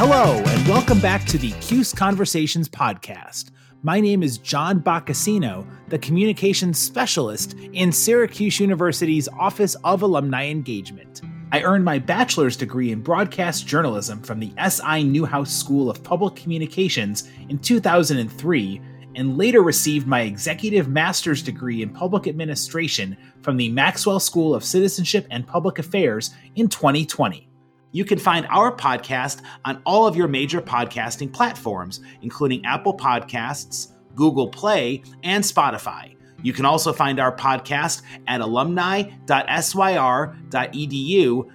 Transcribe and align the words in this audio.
Hello, 0.00 0.36
and 0.36 0.68
welcome 0.68 1.00
back 1.00 1.24
to 1.24 1.38
the 1.38 1.50
CUSE 1.60 1.92
Conversations 1.92 2.68
podcast. 2.68 3.50
My 3.82 3.98
name 3.98 4.22
is 4.22 4.38
John 4.38 4.80
Boccacino, 4.80 5.66
the 5.88 5.98
communications 5.98 6.78
specialist 6.78 7.54
in 7.72 7.90
Syracuse 7.90 8.60
University's 8.60 9.28
Office 9.40 9.74
of 9.82 10.02
Alumni 10.02 10.46
Engagement. 10.46 11.22
I 11.50 11.62
earned 11.62 11.84
my 11.84 11.98
bachelor's 11.98 12.56
degree 12.56 12.92
in 12.92 13.02
broadcast 13.02 13.66
journalism 13.66 14.22
from 14.22 14.38
the 14.38 14.52
S.I. 14.56 15.02
Newhouse 15.02 15.52
School 15.52 15.90
of 15.90 16.04
Public 16.04 16.36
Communications 16.36 17.28
in 17.48 17.58
2003 17.58 18.80
and 19.16 19.36
later 19.36 19.62
received 19.62 20.06
my 20.06 20.20
executive 20.20 20.86
master's 20.86 21.42
degree 21.42 21.82
in 21.82 21.90
public 21.90 22.28
administration 22.28 23.16
from 23.42 23.56
the 23.56 23.68
Maxwell 23.70 24.20
School 24.20 24.54
of 24.54 24.62
Citizenship 24.62 25.26
and 25.32 25.44
Public 25.44 25.80
Affairs 25.80 26.30
in 26.54 26.68
2020. 26.68 27.47
You 27.92 28.04
can 28.04 28.18
find 28.18 28.46
our 28.50 28.74
podcast 28.74 29.40
on 29.64 29.80
all 29.86 30.06
of 30.06 30.14
your 30.14 30.28
major 30.28 30.60
podcasting 30.60 31.32
platforms, 31.32 32.00
including 32.22 32.64
Apple 32.66 32.96
Podcasts, 32.96 33.92
Google 34.14 34.48
Play, 34.48 35.02
and 35.22 35.42
Spotify. 35.42 36.14
You 36.42 36.52
can 36.52 36.64
also 36.64 36.92
find 36.92 37.18
our 37.18 37.34
podcast 37.34 38.02
at 38.26 38.40
alumni.syr.edu 38.40 39.10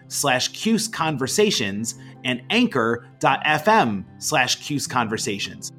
slash 0.08 0.88
Conversations 0.90 1.96
and 2.26 2.42
anchor.fm 2.50 4.06
slash 4.18 4.88
Conversations. 4.88 5.72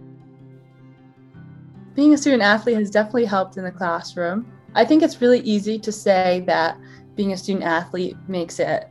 Being 1.94 2.14
a 2.14 2.18
student 2.18 2.42
athlete 2.42 2.76
has 2.76 2.90
definitely 2.90 3.26
helped 3.26 3.56
in 3.56 3.64
the 3.64 3.70
classroom. 3.70 4.50
I 4.74 4.84
think 4.84 5.02
it's 5.02 5.20
really 5.20 5.40
easy 5.40 5.78
to 5.78 5.92
say 5.92 6.42
that 6.46 6.78
being 7.14 7.32
a 7.32 7.36
student 7.36 7.64
athlete 7.64 8.16
makes 8.26 8.58
it 8.58 8.88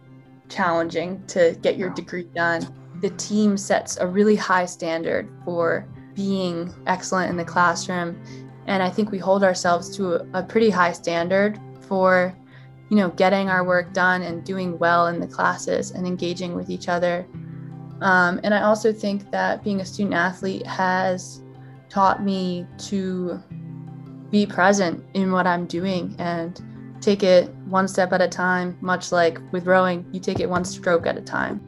challenging 0.54 1.26
to 1.28 1.58
get 1.62 1.78
your 1.78 1.90
degree 1.90 2.28
done. 2.36 2.68
The 3.02 3.10
team 3.12 3.58
sets 3.58 3.98
a 3.98 4.08
really 4.08 4.36
high 4.36 4.66
standard 4.66 5.30
for 5.44 5.88
being 6.14 6.74
excellent 6.86 7.30
in 7.30 7.38
the 7.38 7.44
classroom. 7.46 8.22
And 8.68 8.82
I 8.82 8.90
think 8.90 9.12
we 9.12 9.18
hold 9.18 9.44
ourselves 9.44 9.96
to 9.98 10.16
a, 10.16 10.40
a 10.40 10.44
pretty 10.44 10.70
high 10.70 10.94
standard 10.94 11.60
for, 11.82 12.34
you 12.90 12.98
know, 12.98 13.10
getting 13.10 13.50
our 13.50 13.64
work 13.66 13.94
done 13.94 14.22
and 14.22 14.44
doing 14.44 14.78
well 14.80 15.08
in 15.08 15.20
the 15.20 15.28
classes 15.28 15.92
and 15.92 16.08
engaging 16.08 16.56
with 16.56 16.70
each 16.70 16.88
other. 16.88 17.26
Um, 18.02 18.40
and 18.44 18.54
I 18.54 18.62
also 18.62 18.94
think 18.94 19.32
that 19.32 19.64
being 19.64 19.82
a 19.82 19.86
student 19.86 20.14
athlete 20.14 20.66
has 20.66 21.42
taught 21.90 22.24
me 22.24 22.66
to 22.90 23.42
be 24.30 24.46
present 24.46 25.04
in 25.14 25.32
what 25.32 25.46
I'm 25.46 25.66
doing 25.66 26.16
and 26.20 26.62
take 27.04 27.22
it 27.22 27.50
one 27.68 27.88
step 27.88 28.14
at 28.14 28.22
a 28.22 28.28
time, 28.28 28.78
much 28.82 29.12
like 29.12 29.40
with 29.52 29.66
rowing, 29.66 30.06
you 30.14 30.20
take 30.20 30.40
it 30.40 30.50
one 30.50 30.64
stroke 30.64 31.06
at 31.06 31.18
a 31.18 31.22
time. 31.22 31.62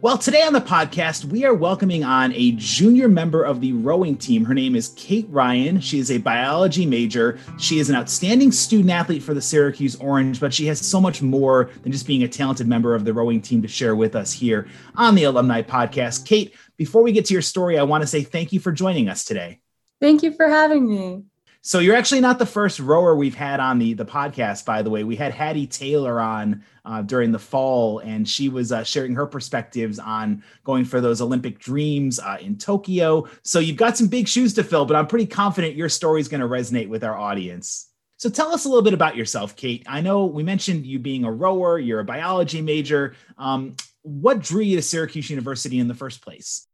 Well, 0.00 0.16
today 0.16 0.42
on 0.42 0.52
the 0.52 0.60
podcast, 0.60 1.24
we 1.24 1.44
are 1.44 1.54
welcoming 1.54 2.04
on 2.04 2.32
a 2.32 2.52
junior 2.52 3.08
member 3.08 3.42
of 3.42 3.60
the 3.60 3.72
rowing 3.72 4.16
team. 4.16 4.44
Her 4.44 4.54
name 4.54 4.76
is 4.76 4.94
Kate 4.96 5.26
Ryan. 5.28 5.80
She 5.80 5.98
is 5.98 6.12
a 6.12 6.18
biology 6.18 6.86
major. 6.86 7.38
She 7.58 7.80
is 7.80 7.90
an 7.90 7.96
outstanding 7.96 8.52
student 8.52 8.90
athlete 8.90 9.24
for 9.24 9.34
the 9.34 9.42
Syracuse 9.42 9.96
Orange, 9.96 10.38
but 10.38 10.54
she 10.54 10.66
has 10.66 10.80
so 10.80 11.00
much 11.00 11.20
more 11.20 11.70
than 11.82 11.90
just 11.90 12.06
being 12.06 12.22
a 12.22 12.28
talented 12.28 12.68
member 12.68 12.94
of 12.94 13.04
the 13.04 13.12
rowing 13.12 13.40
team 13.40 13.60
to 13.62 13.68
share 13.68 13.96
with 13.96 14.14
us 14.14 14.32
here 14.32 14.68
on 14.94 15.16
the 15.16 15.24
Alumni 15.24 15.62
Podcast. 15.62 16.26
Kate, 16.26 16.54
before 16.76 17.02
we 17.02 17.10
get 17.10 17.24
to 17.24 17.32
your 17.32 17.42
story, 17.42 17.76
I 17.76 17.82
want 17.82 18.02
to 18.02 18.06
say 18.06 18.22
thank 18.22 18.52
you 18.52 18.60
for 18.60 18.70
joining 18.70 19.08
us 19.08 19.24
today. 19.24 19.58
Thank 20.00 20.22
you 20.22 20.32
for 20.32 20.48
having 20.48 20.88
me. 20.88 21.24
So 21.60 21.80
you're 21.80 21.96
actually 21.96 22.20
not 22.20 22.38
the 22.38 22.46
first 22.46 22.78
rower 22.78 23.14
we've 23.16 23.34
had 23.34 23.60
on 23.60 23.78
the 23.78 23.92
the 23.92 24.04
podcast. 24.04 24.64
By 24.64 24.80
the 24.80 24.90
way, 24.90 25.04
we 25.04 25.16
had 25.16 25.32
Hattie 25.32 25.66
Taylor 25.66 26.20
on 26.20 26.64
uh, 26.84 27.02
during 27.02 27.32
the 27.32 27.38
fall, 27.38 27.98
and 27.98 28.28
she 28.28 28.48
was 28.48 28.70
uh, 28.70 28.84
sharing 28.84 29.14
her 29.16 29.26
perspectives 29.26 29.98
on 29.98 30.42
going 30.64 30.84
for 30.84 31.00
those 31.00 31.20
Olympic 31.20 31.58
dreams 31.58 32.20
uh, 32.20 32.38
in 32.40 32.56
Tokyo. 32.56 33.28
So 33.42 33.58
you've 33.58 33.76
got 33.76 33.96
some 33.96 34.06
big 34.06 34.28
shoes 34.28 34.54
to 34.54 34.64
fill, 34.64 34.86
but 34.86 34.96
I'm 34.96 35.08
pretty 35.08 35.26
confident 35.26 35.74
your 35.74 35.88
story 35.88 36.20
is 36.20 36.28
going 36.28 36.40
to 36.40 36.46
resonate 36.46 36.88
with 36.88 37.02
our 37.02 37.16
audience. 37.16 37.90
So 38.18 38.30
tell 38.30 38.52
us 38.52 38.64
a 38.64 38.68
little 38.68 38.82
bit 38.82 38.94
about 38.94 39.16
yourself, 39.16 39.54
Kate. 39.54 39.84
I 39.88 40.00
know 40.00 40.26
we 40.26 40.44
mentioned 40.44 40.86
you 40.86 40.98
being 40.98 41.24
a 41.24 41.30
rower. 41.30 41.78
You're 41.78 42.00
a 42.00 42.04
biology 42.04 42.62
major. 42.62 43.14
Um, 43.36 43.76
what 44.02 44.40
drew 44.40 44.62
you 44.62 44.76
to 44.76 44.82
Syracuse 44.82 45.28
University 45.28 45.80
in 45.80 45.88
the 45.88 45.94
first 45.94 46.22
place? 46.22 46.67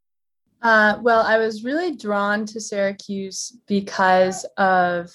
Uh, 0.65 0.99
well, 1.03 1.21
I 1.21 1.37
was 1.37 1.63
really 1.63 1.95
drawn 1.95 2.47
to 2.47 2.59
Syracuse 2.59 3.55
because 3.67 4.47
of 4.57 5.15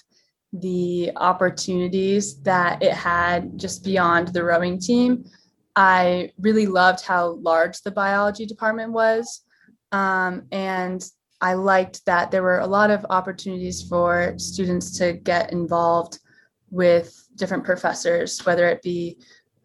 the 0.53 1.11
opportunities 1.15 2.39
that 2.43 2.83
it 2.83 2.93
had 2.93 3.57
just 3.57 3.83
beyond 3.83 4.27
the 4.27 4.43
rowing 4.43 4.79
team. 4.79 5.25
I 5.75 6.31
really 6.39 6.67
loved 6.67 7.03
how 7.03 7.39
large 7.41 7.81
the 7.81 7.89
biology 7.89 8.45
department 8.45 8.91
was. 8.91 9.41
Um, 9.91 10.43
and 10.51 11.03
I 11.41 11.53
liked 11.55 12.05
that 12.05 12.29
there 12.29 12.43
were 12.43 12.59
a 12.59 12.67
lot 12.67 12.91
of 12.91 13.05
opportunities 13.09 13.81
for 13.81 14.35
students 14.37 14.99
to 14.99 15.13
get 15.13 15.51
involved 15.51 16.19
with 16.69 17.27
different 17.35 17.63
professors, 17.63 18.45
whether 18.45 18.67
it 18.67 18.83
be 18.83 19.17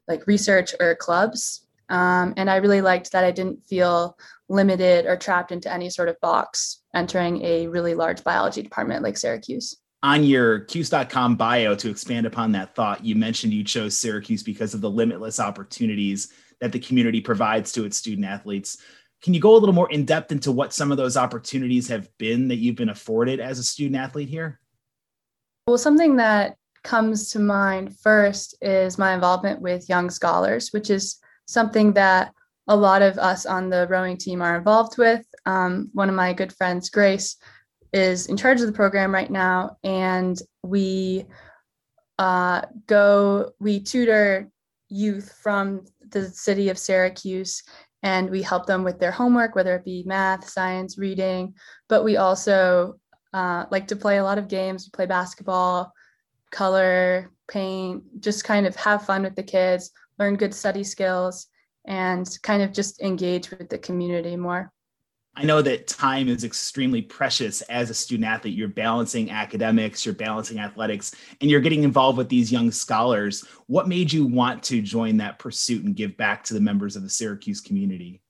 like 0.08 0.26
research 0.26 0.74
or 0.80 0.94
clubs. 0.94 1.66
Um, 1.90 2.32
and 2.38 2.48
I 2.48 2.56
really 2.56 2.80
liked 2.80 3.12
that 3.12 3.24
I 3.24 3.32
didn't 3.32 3.66
feel 3.68 4.16
limited 4.48 5.06
or 5.06 5.16
trapped 5.16 5.52
into 5.52 5.72
any 5.72 5.90
sort 5.90 6.08
of 6.08 6.20
box 6.20 6.82
entering 6.94 7.42
a 7.42 7.66
really 7.66 7.94
large 7.94 8.22
biology 8.24 8.62
department 8.62 9.02
like 9.02 9.16
Syracuse. 9.16 9.76
On 10.02 10.22
your 10.22 10.60
Cuse.com 10.60 11.36
bio, 11.36 11.74
to 11.76 11.88
expand 11.88 12.26
upon 12.26 12.52
that 12.52 12.74
thought, 12.74 13.04
you 13.04 13.14
mentioned 13.14 13.54
you 13.54 13.64
chose 13.64 13.96
Syracuse 13.96 14.42
because 14.42 14.74
of 14.74 14.82
the 14.82 14.90
limitless 14.90 15.40
opportunities 15.40 16.30
that 16.60 16.72
the 16.72 16.78
community 16.78 17.20
provides 17.20 17.72
to 17.72 17.84
its 17.84 17.96
student 17.96 18.26
athletes. 18.26 18.76
Can 19.22 19.32
you 19.32 19.40
go 19.40 19.56
a 19.56 19.58
little 19.58 19.74
more 19.74 19.90
in 19.90 20.04
depth 20.04 20.30
into 20.30 20.52
what 20.52 20.74
some 20.74 20.90
of 20.90 20.98
those 20.98 21.16
opportunities 21.16 21.88
have 21.88 22.10
been 22.18 22.48
that 22.48 22.56
you've 22.56 22.76
been 22.76 22.90
afforded 22.90 23.40
as 23.40 23.58
a 23.58 23.62
student 23.62 23.96
athlete 23.96 24.28
here? 24.28 24.60
Well, 25.66 25.78
something 25.78 26.16
that 26.16 26.56
comes 26.82 27.30
to 27.30 27.38
mind 27.38 27.98
first 27.98 28.54
is 28.60 28.98
my 28.98 29.14
involvement 29.14 29.62
with 29.62 29.88
Young 29.88 30.10
Scholars, 30.10 30.68
which 30.72 30.90
is 30.90 31.16
something 31.46 31.94
that 31.94 32.34
a 32.66 32.76
lot 32.76 33.02
of 33.02 33.18
us 33.18 33.46
on 33.46 33.68
the 33.68 33.86
rowing 33.88 34.16
team 34.16 34.40
are 34.40 34.56
involved 34.56 34.96
with. 34.96 35.24
Um, 35.46 35.90
one 35.92 36.08
of 36.08 36.14
my 36.14 36.32
good 36.32 36.52
friends, 36.52 36.88
Grace, 36.90 37.36
is 37.92 38.26
in 38.26 38.36
charge 38.36 38.60
of 38.60 38.66
the 38.66 38.72
program 38.72 39.12
right 39.12 39.30
now, 39.30 39.76
and 39.84 40.40
we 40.62 41.26
uh, 42.18 42.62
go, 42.86 43.52
we 43.60 43.80
tutor 43.80 44.50
youth 44.88 45.36
from 45.42 45.84
the 46.10 46.28
city 46.30 46.68
of 46.68 46.78
Syracuse 46.78 47.62
and 48.02 48.28
we 48.30 48.42
help 48.42 48.66
them 48.66 48.84
with 48.84 48.98
their 49.00 49.10
homework, 49.10 49.54
whether 49.54 49.74
it 49.74 49.84
be 49.84 50.04
math, 50.06 50.48
science, 50.48 50.98
reading. 50.98 51.54
But 51.88 52.04
we 52.04 52.18
also 52.18 52.96
uh, 53.32 53.64
like 53.70 53.88
to 53.88 53.96
play 53.96 54.18
a 54.18 54.24
lot 54.24 54.38
of 54.38 54.48
games, 54.48 54.88
play 54.90 55.06
basketball, 55.06 55.92
color, 56.52 57.32
paint, 57.48 58.20
just 58.20 58.44
kind 58.44 58.66
of 58.66 58.76
have 58.76 59.06
fun 59.06 59.22
with 59.22 59.34
the 59.34 59.42
kids, 59.42 59.90
learn 60.18 60.36
good 60.36 60.54
study 60.54 60.84
skills 60.84 61.46
and 61.84 62.38
kind 62.42 62.62
of 62.62 62.72
just 62.72 63.02
engage 63.02 63.50
with 63.50 63.68
the 63.68 63.78
community 63.78 64.36
more. 64.36 64.72
I 65.36 65.42
know 65.42 65.62
that 65.62 65.88
time 65.88 66.28
is 66.28 66.44
extremely 66.44 67.02
precious 67.02 67.60
as 67.62 67.90
a 67.90 67.94
student 67.94 68.28
athlete. 68.28 68.54
You're 68.54 68.68
balancing 68.68 69.30
academics, 69.30 70.06
you're 70.06 70.14
balancing 70.14 70.60
athletics, 70.60 71.12
and 71.40 71.50
you're 71.50 71.60
getting 71.60 71.82
involved 71.82 72.18
with 72.18 72.28
these 72.28 72.52
young 72.52 72.70
scholars. 72.70 73.44
What 73.66 73.88
made 73.88 74.12
you 74.12 74.26
want 74.26 74.62
to 74.64 74.80
join 74.80 75.16
that 75.16 75.40
pursuit 75.40 75.84
and 75.84 75.96
give 75.96 76.16
back 76.16 76.44
to 76.44 76.54
the 76.54 76.60
members 76.60 76.94
of 76.94 77.02
the 77.02 77.10
Syracuse 77.10 77.60
community? 77.60 78.22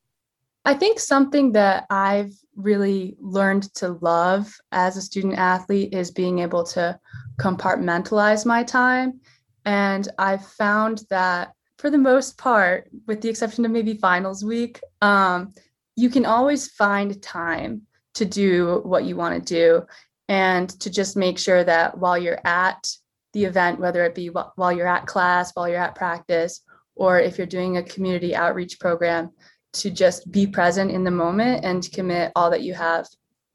I 0.64 0.72
think 0.72 0.98
something 0.98 1.52
that 1.52 1.84
I've 1.90 2.32
really 2.56 3.16
learned 3.20 3.64
to 3.74 3.98
love 4.00 4.50
as 4.72 4.96
a 4.96 5.02
student 5.02 5.34
athlete 5.34 5.92
is 5.92 6.10
being 6.10 6.38
able 6.38 6.64
to 6.64 6.98
compartmentalize 7.38 8.46
my 8.46 8.62
time. 8.62 9.20
And 9.66 10.08
I've 10.18 10.46
found 10.46 11.02
that 11.10 11.52
for 11.78 11.90
the 11.90 11.98
most 11.98 12.38
part, 12.38 12.88
with 13.06 13.20
the 13.20 13.28
exception 13.28 13.64
of 13.64 13.70
maybe 13.70 13.94
finals 13.94 14.44
week, 14.44 14.80
um, 15.00 15.52
you 15.96 16.10
can 16.10 16.26
always 16.26 16.68
find 16.68 17.20
time 17.22 17.82
to 18.14 18.24
do 18.24 18.80
what 18.84 19.04
you 19.04 19.16
want 19.16 19.34
to 19.34 19.54
do 19.54 19.82
and 20.28 20.68
to 20.80 20.90
just 20.90 21.16
make 21.16 21.38
sure 21.38 21.64
that 21.64 21.98
while 21.98 22.16
you're 22.16 22.40
at 22.44 22.88
the 23.32 23.44
event, 23.44 23.80
whether 23.80 24.04
it 24.04 24.14
be 24.14 24.28
while 24.28 24.72
you're 24.72 24.86
at 24.86 25.06
class, 25.06 25.50
while 25.54 25.68
you're 25.68 25.78
at 25.78 25.96
practice, 25.96 26.62
or 26.94 27.18
if 27.18 27.36
you're 27.36 27.46
doing 27.46 27.76
a 27.76 27.82
community 27.82 28.34
outreach 28.34 28.78
program, 28.78 29.30
to 29.72 29.90
just 29.90 30.30
be 30.30 30.46
present 30.46 30.90
in 30.90 31.02
the 31.02 31.10
moment 31.10 31.64
and 31.64 31.90
commit 31.92 32.30
all 32.36 32.50
that 32.50 32.62
you 32.62 32.72
have 32.74 33.08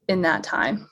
in 0.08 0.20
that 0.20 0.42
time 0.42 0.89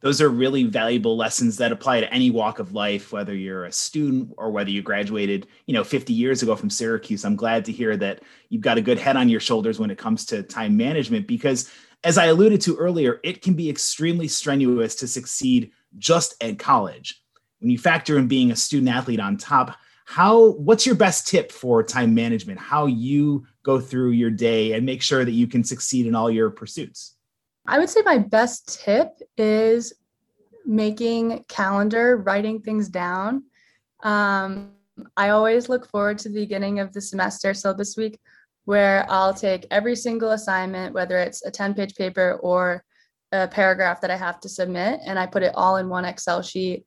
those 0.00 0.20
are 0.20 0.28
really 0.28 0.64
valuable 0.64 1.16
lessons 1.16 1.56
that 1.58 1.72
apply 1.72 2.00
to 2.00 2.12
any 2.12 2.30
walk 2.30 2.58
of 2.58 2.72
life 2.72 3.12
whether 3.12 3.34
you're 3.34 3.66
a 3.66 3.72
student 3.72 4.32
or 4.36 4.50
whether 4.50 4.70
you 4.70 4.82
graduated 4.82 5.46
you 5.66 5.74
know 5.74 5.84
50 5.84 6.12
years 6.12 6.42
ago 6.42 6.56
from 6.56 6.70
syracuse. 6.70 7.24
I'm 7.24 7.36
glad 7.36 7.64
to 7.66 7.72
hear 7.72 7.96
that 7.98 8.22
you've 8.48 8.62
got 8.62 8.78
a 8.78 8.82
good 8.82 8.98
head 8.98 9.16
on 9.16 9.28
your 9.28 9.40
shoulders 9.40 9.78
when 9.78 9.90
it 9.90 9.98
comes 9.98 10.24
to 10.26 10.42
time 10.42 10.76
management 10.76 11.26
because 11.26 11.70
as 12.02 12.18
i 12.18 12.26
alluded 12.26 12.60
to 12.62 12.76
earlier 12.76 13.20
it 13.22 13.42
can 13.42 13.54
be 13.54 13.68
extremely 13.68 14.28
strenuous 14.28 14.94
to 14.96 15.06
succeed 15.06 15.70
just 15.98 16.42
at 16.42 16.58
college. 16.58 17.22
When 17.60 17.70
you 17.70 17.78
factor 17.78 18.16
in 18.16 18.28
being 18.28 18.50
a 18.50 18.56
student 18.56 18.94
athlete 18.94 19.20
on 19.20 19.36
top 19.36 19.76
how 20.06 20.52
what's 20.52 20.86
your 20.86 20.96
best 20.96 21.28
tip 21.28 21.52
for 21.52 21.84
time 21.84 22.14
management? 22.14 22.58
How 22.58 22.86
you 22.86 23.46
go 23.62 23.78
through 23.78 24.10
your 24.10 24.30
day 24.30 24.72
and 24.72 24.84
make 24.84 25.02
sure 25.02 25.24
that 25.24 25.30
you 25.30 25.46
can 25.46 25.62
succeed 25.62 26.06
in 26.06 26.16
all 26.16 26.28
your 26.28 26.50
pursuits 26.50 27.14
i 27.70 27.78
would 27.78 27.88
say 27.88 28.02
my 28.04 28.18
best 28.18 28.82
tip 28.82 29.08
is 29.36 29.92
making 30.66 31.44
calendar 31.48 32.18
writing 32.18 32.60
things 32.60 32.88
down 32.88 33.44
um, 34.02 34.72
i 35.16 35.30
always 35.30 35.68
look 35.68 35.88
forward 35.90 36.18
to 36.18 36.28
the 36.28 36.40
beginning 36.40 36.80
of 36.80 36.92
the 36.92 37.00
semester 37.00 37.54
syllabus 37.54 37.96
week 37.96 38.18
where 38.64 39.06
i'll 39.08 39.34
take 39.34 39.66
every 39.70 39.96
single 39.96 40.32
assignment 40.32 40.94
whether 40.94 41.18
it's 41.18 41.44
a 41.46 41.50
10 41.50 41.74
page 41.74 41.94
paper 41.94 42.38
or 42.42 42.84
a 43.32 43.48
paragraph 43.48 44.00
that 44.00 44.10
i 44.10 44.16
have 44.16 44.40
to 44.40 44.48
submit 44.48 45.00
and 45.06 45.18
i 45.18 45.26
put 45.26 45.42
it 45.42 45.54
all 45.54 45.76
in 45.76 45.88
one 45.88 46.04
excel 46.04 46.42
sheet 46.42 46.84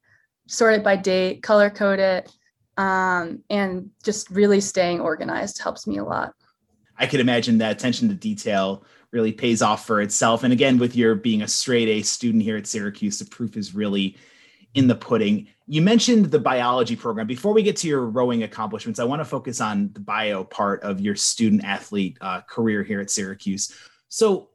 sort 0.48 0.74
it 0.74 0.84
by 0.84 0.96
date 0.96 1.42
color 1.42 1.70
code 1.70 2.00
it 2.00 2.32
um, 2.78 3.44
and 3.50 3.92
just 4.04 4.30
really 4.30 4.60
staying 4.60 5.00
organized 5.00 5.62
helps 5.62 5.86
me 5.86 5.98
a 5.98 6.04
lot. 6.04 6.34
I 6.98 7.08
could 7.08 7.20
imagine 7.20 7.58
that 7.60 7.72
attention 7.72 8.10
to 8.10 8.16
detail 8.16 8.84
really 9.14 9.32
pays 9.32 9.62
off 9.62 9.86
for 9.86 10.02
itself. 10.02 10.44
And 10.44 10.52
again, 10.52 10.78
with 10.78 10.96
your 10.96 11.16
being 11.16 11.44
a 11.44 11.48
straight 11.48 11.88
A 11.88 12.02
student 12.02 12.44
here 12.44 12.58
at 12.58 12.68
Syracuse, 12.68 13.20
the 13.20 13.26
proof 13.26 13.56
is 13.56 13.76
really 13.76 14.18
in 14.74 14.88
the 14.88 14.96
pudding. 14.96 15.48
You 15.68 15.82
mentioned 15.84 16.26
the 16.26 16.40
biology 16.40 16.96
program. 16.96 17.28
Before 17.28 17.54
we 17.54 17.62
get 17.62 17.78
to 17.78 17.88
your 17.88 18.08
rowing 18.08 18.44
accomplishments, 18.44 19.00
I 19.00 19.04
want 19.04 19.20
to 19.22 19.26
focus 19.26 19.62
on 19.62 19.92
the 19.94 20.00
bio 20.00 20.44
part 20.44 20.82
of 20.82 21.00
your 21.00 21.16
student 21.16 21.64
athlete 21.64 22.18
uh, 22.22 22.42
career 22.42 22.84
here 22.84 23.00
at 23.00 23.12
Syracuse. 23.12 23.74
So, 24.10 24.50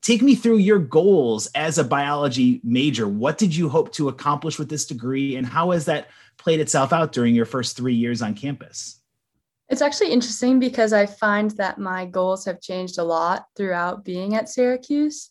take 0.00 0.22
me 0.22 0.34
through 0.34 0.58
your 0.58 0.78
goals 0.78 1.48
as 1.54 1.76
a 1.76 1.84
biology 1.84 2.60
major. 2.62 3.08
What 3.08 3.36
did 3.36 3.54
you 3.54 3.68
hope 3.68 3.92
to 3.94 4.08
accomplish 4.08 4.58
with 4.58 4.68
this 4.68 4.86
degree, 4.86 5.36
and 5.36 5.46
how 5.46 5.72
has 5.72 5.84
that 5.84 6.08
played 6.38 6.60
itself 6.60 6.92
out 6.92 7.12
during 7.12 7.34
your 7.34 7.44
first 7.44 7.76
three 7.76 7.94
years 7.94 8.22
on 8.22 8.34
campus? 8.34 8.97
It's 9.68 9.82
actually 9.82 10.12
interesting 10.12 10.58
because 10.58 10.92
I 10.92 11.04
find 11.04 11.50
that 11.52 11.78
my 11.78 12.06
goals 12.06 12.44
have 12.46 12.60
changed 12.60 12.98
a 12.98 13.04
lot 13.04 13.46
throughout 13.54 14.04
being 14.04 14.34
at 14.34 14.48
Syracuse. 14.48 15.30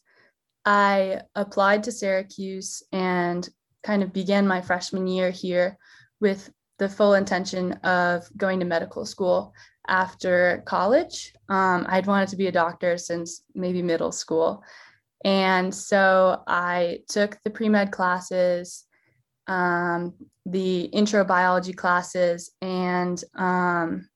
I 0.63 1.21
applied 1.33 1.83
to 1.83 1.91
Syracuse 1.91 2.83
and 2.91 3.47
kind 3.83 4.03
of 4.03 4.13
began 4.13 4.45
my 4.47 4.61
freshman 4.61 5.07
year 5.07 5.31
here 5.31 5.77
with 6.19 6.51
the 6.77 6.89
full 6.89 7.15
intention 7.15 7.73
of 7.83 8.29
going 8.37 8.59
to 8.59 8.65
medical 8.65 9.05
school 9.05 9.53
after 9.87 10.61
college. 10.65 11.33
Um, 11.49 11.85
I'd 11.89 12.05
wanted 12.05 12.29
to 12.29 12.35
be 12.35 12.47
a 12.47 12.51
doctor 12.51 12.97
since 12.97 13.43
maybe 13.55 13.81
middle 13.81 14.11
school. 14.11 14.63
And 15.23 15.73
so 15.73 16.43
I 16.45 16.99
took 17.09 17.39
the 17.43 17.49
pre 17.49 17.69
med 17.69 17.91
classes, 17.91 18.85
um, 19.47 20.13
the 20.45 20.81
intro 20.81 21.23
biology 21.23 21.73
classes 21.73 22.51
and 22.61 23.23
um, 23.33 24.07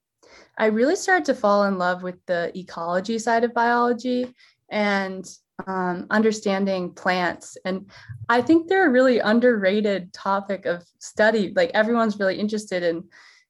i 0.58 0.66
really 0.66 0.96
started 0.96 1.26
to 1.26 1.34
fall 1.34 1.66
in 1.66 1.78
love 1.78 2.04
with 2.04 2.16
the 2.26 2.52
ecology 2.58 3.18
side 3.20 3.44
of 3.44 3.54
biology 3.54 4.34
and 4.70 5.26
um, 5.68 6.08
understanding 6.10 6.92
plants. 6.94 7.58
And 7.66 7.90
i 8.30 8.42
think 8.42 8.68
they're 8.68 8.88
a 8.88 8.92
really 8.92 9.20
underrated 9.20 10.12
topic 10.14 10.66
of 10.66 10.84
study. 11.00 11.54
Like 11.56 11.72
everyone's 11.74 12.20
really 12.20 12.40
interested 12.40 12.84
in 12.84 13.04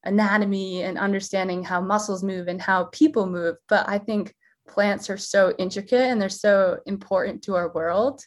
anatomy 0.03 0.83
and 0.83 0.97
understanding 0.97 1.63
how 1.63 1.79
muscles 1.79 2.23
move 2.23 2.47
and 2.47 2.59
how 2.59 2.85
people 2.85 3.27
move 3.27 3.55
but 3.69 3.87
i 3.87 3.99
think 3.99 4.33
plants 4.71 5.09
are 5.09 5.17
so 5.17 5.53
intricate 5.57 6.01
and 6.01 6.21
they're 6.21 6.29
so 6.29 6.79
important 6.85 7.43
to 7.43 7.55
our 7.55 7.71
world. 7.73 8.23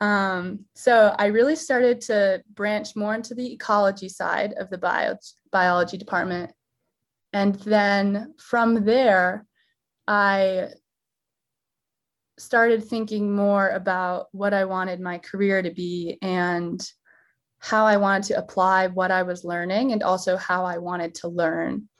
Um, 0.00 0.66
so 0.74 1.14
I 1.18 1.26
really 1.26 1.56
started 1.56 2.00
to 2.02 2.42
branch 2.54 2.94
more 2.96 3.14
into 3.14 3.34
the 3.34 3.52
ecology 3.52 4.08
side 4.08 4.54
of 4.54 4.70
the 4.70 4.78
bio- 4.78 5.18
biology 5.50 5.96
department. 5.96 6.52
And 7.36 7.54
then 7.56 8.32
from 8.38 8.86
there, 8.86 9.44
I 10.08 10.68
started 12.38 12.82
thinking 12.82 13.36
more 13.36 13.68
about 13.68 14.28
what 14.32 14.54
I 14.54 14.64
wanted 14.64 15.00
my 15.00 15.18
career 15.18 15.60
to 15.60 15.70
be 15.70 16.16
and 16.22 16.82
how 17.58 17.84
I 17.84 17.98
wanted 17.98 18.28
to 18.28 18.38
apply 18.38 18.86
what 18.86 19.10
I 19.10 19.22
was 19.22 19.44
learning 19.44 19.92
and 19.92 20.02
also 20.02 20.38
how 20.38 20.64
I 20.64 20.78
wanted 20.78 21.14
to 21.16 21.28
learn. 21.28 21.90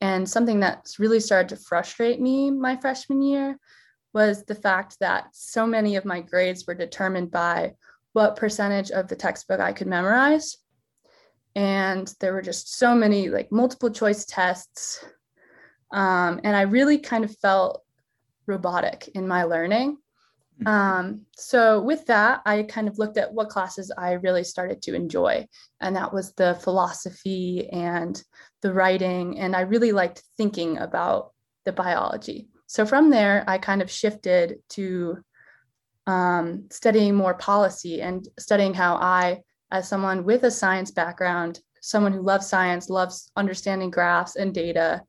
And 0.00 0.30
something 0.30 0.60
that's 0.60 1.00
really 1.00 1.18
started 1.18 1.48
to 1.48 1.64
frustrate 1.64 2.20
me 2.20 2.52
my 2.52 2.76
freshman 2.76 3.20
year 3.20 3.58
was 4.12 4.44
the 4.44 4.54
fact 4.54 5.00
that 5.00 5.24
so 5.32 5.66
many 5.66 5.96
of 5.96 6.04
my 6.04 6.20
grades 6.20 6.68
were 6.68 6.74
determined 6.74 7.32
by 7.32 7.74
what 8.12 8.36
percentage 8.36 8.92
of 8.92 9.08
the 9.08 9.16
textbook 9.16 9.58
I 9.58 9.72
could 9.72 9.88
memorize. 9.88 10.56
And 11.56 12.12
there 12.20 12.32
were 12.32 12.42
just 12.42 12.76
so 12.76 12.94
many 12.94 13.28
like 13.28 13.52
multiple 13.52 13.90
choice 13.90 14.24
tests. 14.24 15.04
Um, 15.92 16.40
and 16.42 16.56
I 16.56 16.62
really 16.62 16.98
kind 16.98 17.24
of 17.24 17.36
felt 17.38 17.82
robotic 18.46 19.08
in 19.14 19.28
my 19.28 19.44
learning. 19.44 19.98
Mm-hmm. 20.60 20.68
Um, 20.68 21.20
so 21.36 21.80
with 21.80 22.06
that, 22.06 22.42
I 22.46 22.62
kind 22.64 22.88
of 22.88 22.98
looked 22.98 23.18
at 23.18 23.32
what 23.32 23.48
classes 23.48 23.92
I 23.96 24.12
really 24.12 24.44
started 24.44 24.82
to 24.82 24.94
enjoy. 24.94 25.46
And 25.80 25.96
that 25.96 26.12
was 26.12 26.32
the 26.32 26.54
philosophy 26.54 27.68
and 27.70 28.22
the 28.62 28.72
writing. 28.72 29.38
And 29.38 29.56
I 29.56 29.62
really 29.62 29.92
liked 29.92 30.22
thinking 30.36 30.78
about 30.78 31.32
the 31.64 31.72
biology. 31.72 32.48
So 32.66 32.86
from 32.86 33.10
there, 33.10 33.44
I 33.46 33.58
kind 33.58 33.82
of 33.82 33.90
shifted 33.90 34.58
to 34.70 35.18
um, 36.06 36.66
studying 36.70 37.14
more 37.14 37.34
policy 37.34 38.00
and 38.00 38.26
studying 38.38 38.74
how 38.74 38.96
I, 38.96 39.40
as 39.70 39.88
someone 39.88 40.24
with 40.24 40.44
a 40.44 40.50
science 40.50 40.90
background, 40.90 41.60
someone 41.80 42.12
who 42.12 42.22
loves 42.22 42.48
science, 42.48 42.88
loves 42.88 43.30
understanding 43.36 43.90
graphs 43.90 44.36
and 44.36 44.54
data, 44.54 45.02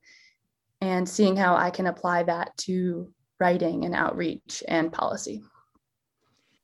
and 0.82 1.08
seeing 1.08 1.36
how 1.36 1.56
I 1.56 1.70
can 1.70 1.88
apply 1.88 2.24
that 2.24 2.56
to 2.58 3.12
writing 3.40 3.86
and 3.86 3.96
outreach 3.96 4.64
and 4.68 4.92
policy. 4.92 5.42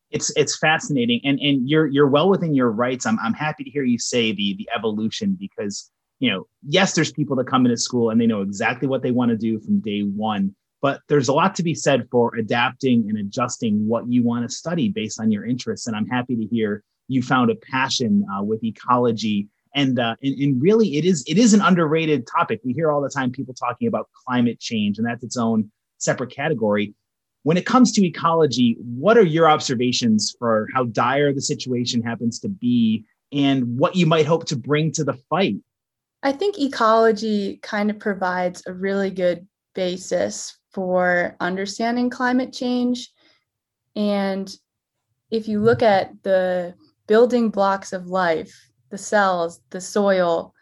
It's 0.10 0.32
it's 0.36 0.58
fascinating, 0.58 1.22
and 1.24 1.40
and 1.40 1.70
you're 1.70 1.88
you're 1.88 2.10
well 2.10 2.30
within 2.30 2.54
your 2.54 2.72
rights. 2.72 3.06
I'm 3.06 3.18
I'm 3.20 3.34
happy 3.34 3.64
to 3.64 3.70
hear 3.70 3.84
you 3.84 3.98
say 3.98 4.34
the 4.34 4.56
the 4.58 4.70
evolution 4.76 5.38
because 5.40 5.90
you 6.20 6.32
know 6.32 6.48
yes, 6.68 6.94
there's 6.94 7.14
people 7.14 7.36
that 7.38 7.48
come 7.48 7.66
into 7.66 7.78
school 7.78 8.10
and 8.10 8.20
they 8.20 8.28
know 8.28 8.42
exactly 8.42 8.88
what 8.88 9.02
they 9.02 9.12
want 9.12 9.30
to 9.30 9.38
do 9.38 9.60
from 9.60 9.80
day 9.80 10.02
one 10.02 10.54
but 10.82 11.02
there's 11.08 11.28
a 11.28 11.34
lot 11.34 11.56
to 11.56 11.64
be 11.64 11.76
said 11.76 12.08
for 12.12 12.36
adapting 12.36 13.08
and 13.08 13.18
adjusting 13.18 13.88
what 13.88 14.08
you 14.08 14.24
want 14.24 14.48
to 14.48 14.54
study 14.54 14.90
based 14.90 15.20
on 15.20 15.32
your 15.32 15.46
interests 15.46 15.88
and 15.88 15.96
i'm 15.96 16.08
happy 16.08 16.36
to 16.36 16.46
hear 16.46 16.84
you 17.12 17.22
found 17.22 17.52
a 17.52 17.56
passion 17.56 18.26
uh, 18.34 18.42
with 18.42 18.64
ecology. 18.64 19.48
And, 19.76 20.00
uh, 20.00 20.16
and, 20.24 20.40
and 20.40 20.62
really 20.62 20.98
it 20.98 21.06
is 21.06 21.24
it 21.28 21.38
is 21.38 21.54
an 21.54 21.62
underrated 21.62 22.28
topic. 22.28 22.62
We 22.64 22.74
hear 22.74 22.92
all 22.92 23.02
the 23.02 23.10
time 23.10 23.32
people 23.32 23.54
talking 23.54 23.88
about 23.88 24.10
climate 24.26 24.60
change 24.60 24.98
and 24.98 25.08
that's 25.08 25.24
its 25.24 25.38
own 25.38 25.72
separate 25.98 26.32
category. 26.32 26.94
When 27.44 27.58
it 27.58 27.66
comes 27.66 27.92
to 27.94 28.06
ecology 28.06 28.78
what 28.80 29.18
are 29.18 29.26
your 29.26 29.50
observations 29.50 30.36
for 30.38 30.68
how 30.74 30.86
dire 30.86 31.34
the 31.34 31.42
situation 31.42 32.02
happens 32.02 32.40
to 32.40 32.50
be 32.50 33.06
and 33.32 33.78
what 33.78 33.96
you 33.96 34.06
might 34.06 34.26
hope 34.26 34.46
to 34.48 34.56
bring 34.56 34.92
to 34.94 35.04
the 35.04 35.14
fight? 35.30 35.56
I 36.24 36.32
think 36.34 36.60
ecology 36.60 37.60
kind 37.64 37.90
of 37.90 37.98
provides 37.98 38.62
a 38.68 38.74
really 38.74 39.10
good 39.10 39.48
basis 39.74 40.58
for 40.72 41.36
understanding 41.40 42.10
climate 42.10 42.54
change. 42.54 43.10
And 43.96 44.54
if 45.32 45.48
you 45.48 45.62
look 45.62 45.82
at 45.82 46.12
the 46.24 46.76
building 47.08 47.50
blocks 47.50 47.94
of 47.94 48.08
life, 48.08 48.70
the 48.90 48.98
cells, 48.98 49.62
the 49.70 49.82
soil, 49.82 50.54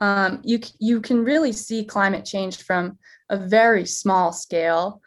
um, 0.00 0.40
you, 0.44 0.60
you 0.78 1.00
can 1.00 1.24
really 1.24 1.52
see 1.52 1.84
climate 1.84 2.24
change 2.24 2.62
from 2.62 2.98
a 3.30 3.36
very 3.36 3.86
small 3.86 4.32
scale. 4.32 5.00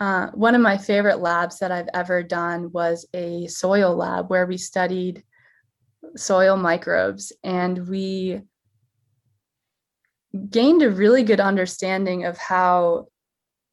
Uh, 0.00 0.28
one 0.28 0.54
of 0.54 0.60
my 0.60 0.76
favorite 0.76 1.20
labs 1.20 1.58
that 1.58 1.72
I've 1.72 1.88
ever 1.94 2.22
done 2.22 2.70
was 2.72 3.06
a 3.14 3.46
soil 3.46 3.96
lab 3.96 4.30
where 4.30 4.46
we 4.46 4.58
studied 4.58 5.24
soil 6.16 6.56
microbes 6.56 7.32
and 7.42 7.88
we 7.88 8.42
gained 10.50 10.82
a 10.82 10.90
really 10.90 11.22
good 11.22 11.40
understanding 11.40 12.24
of 12.24 12.36
how 12.38 13.06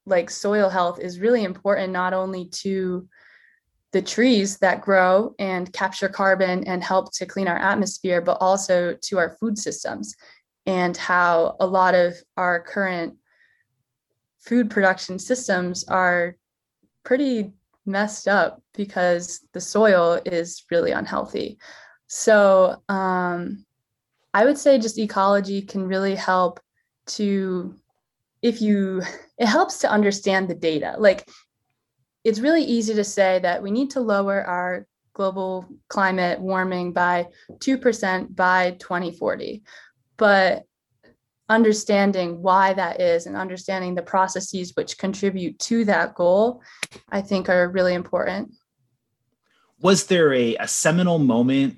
like 0.05 0.29
soil 0.29 0.69
health 0.69 0.99
is 0.99 1.19
really 1.19 1.43
important 1.43 1.91
not 1.91 2.13
only 2.13 2.45
to 2.45 3.07
the 3.95 4.01
trees 4.01 4.57
that 4.57 4.81
grow 4.81 5.33
and 5.39 5.71
capture 5.71 6.09
carbon 6.09 6.65
and 6.65 6.83
help 6.83 7.13
to 7.13 7.25
clean 7.25 7.47
our 7.47 7.57
atmosphere, 7.57 8.19
but 8.19 8.37
also 8.41 8.93
to 9.01 9.17
our 9.17 9.37
food 9.39 9.57
systems 9.57 10.17
and 10.65 10.97
how 10.97 11.55
a 11.61 11.65
lot 11.65 11.95
of 11.95 12.13
our 12.35 12.59
current 12.61 13.15
food 14.39 14.69
production 14.69 15.17
systems 15.17 15.85
are 15.85 16.35
pretty 17.05 17.53
messed 17.85 18.27
up 18.27 18.61
because 18.73 19.47
the 19.53 19.61
soil 19.61 20.19
is 20.25 20.65
really 20.69 20.91
unhealthy. 20.91 21.57
So 22.07 22.83
um, 22.89 23.65
I 24.33 24.43
would 24.43 24.57
say 24.57 24.77
just 24.77 24.99
ecology 24.99 25.61
can 25.61 25.87
really 25.87 26.15
help 26.15 26.59
to 27.15 27.73
if 28.41 28.61
you 28.61 29.03
it 29.37 29.45
helps 29.45 29.79
to 29.79 29.89
understand 29.89 30.49
the 30.49 30.55
data 30.55 30.95
like 30.97 31.29
it's 32.25 32.39
really 32.39 32.63
easy 32.63 32.93
to 32.93 33.03
say 33.03 33.39
that 33.39 33.63
we 33.63 33.71
need 33.71 33.91
to 33.91 34.01
lower 34.01 34.43
our 34.43 34.85
global 35.13 35.65
climate 35.87 36.41
warming 36.41 36.91
by 36.91 37.27
2% 37.59 38.35
by 38.35 38.71
2040 38.71 39.63
but 40.17 40.65
understanding 41.49 42.41
why 42.41 42.73
that 42.73 42.99
is 42.99 43.27
and 43.27 43.35
understanding 43.35 43.95
the 43.95 44.01
processes 44.01 44.73
which 44.75 44.97
contribute 44.97 45.57
to 45.59 45.85
that 45.85 46.15
goal, 46.15 46.61
I 47.09 47.21
think 47.21 47.49
are 47.49 47.69
really 47.69 47.93
important. 47.93 48.51
Was 49.79 50.07
there 50.07 50.33
a, 50.33 50.55
a 50.55 50.67
seminal 50.67 51.19
moment 51.19 51.77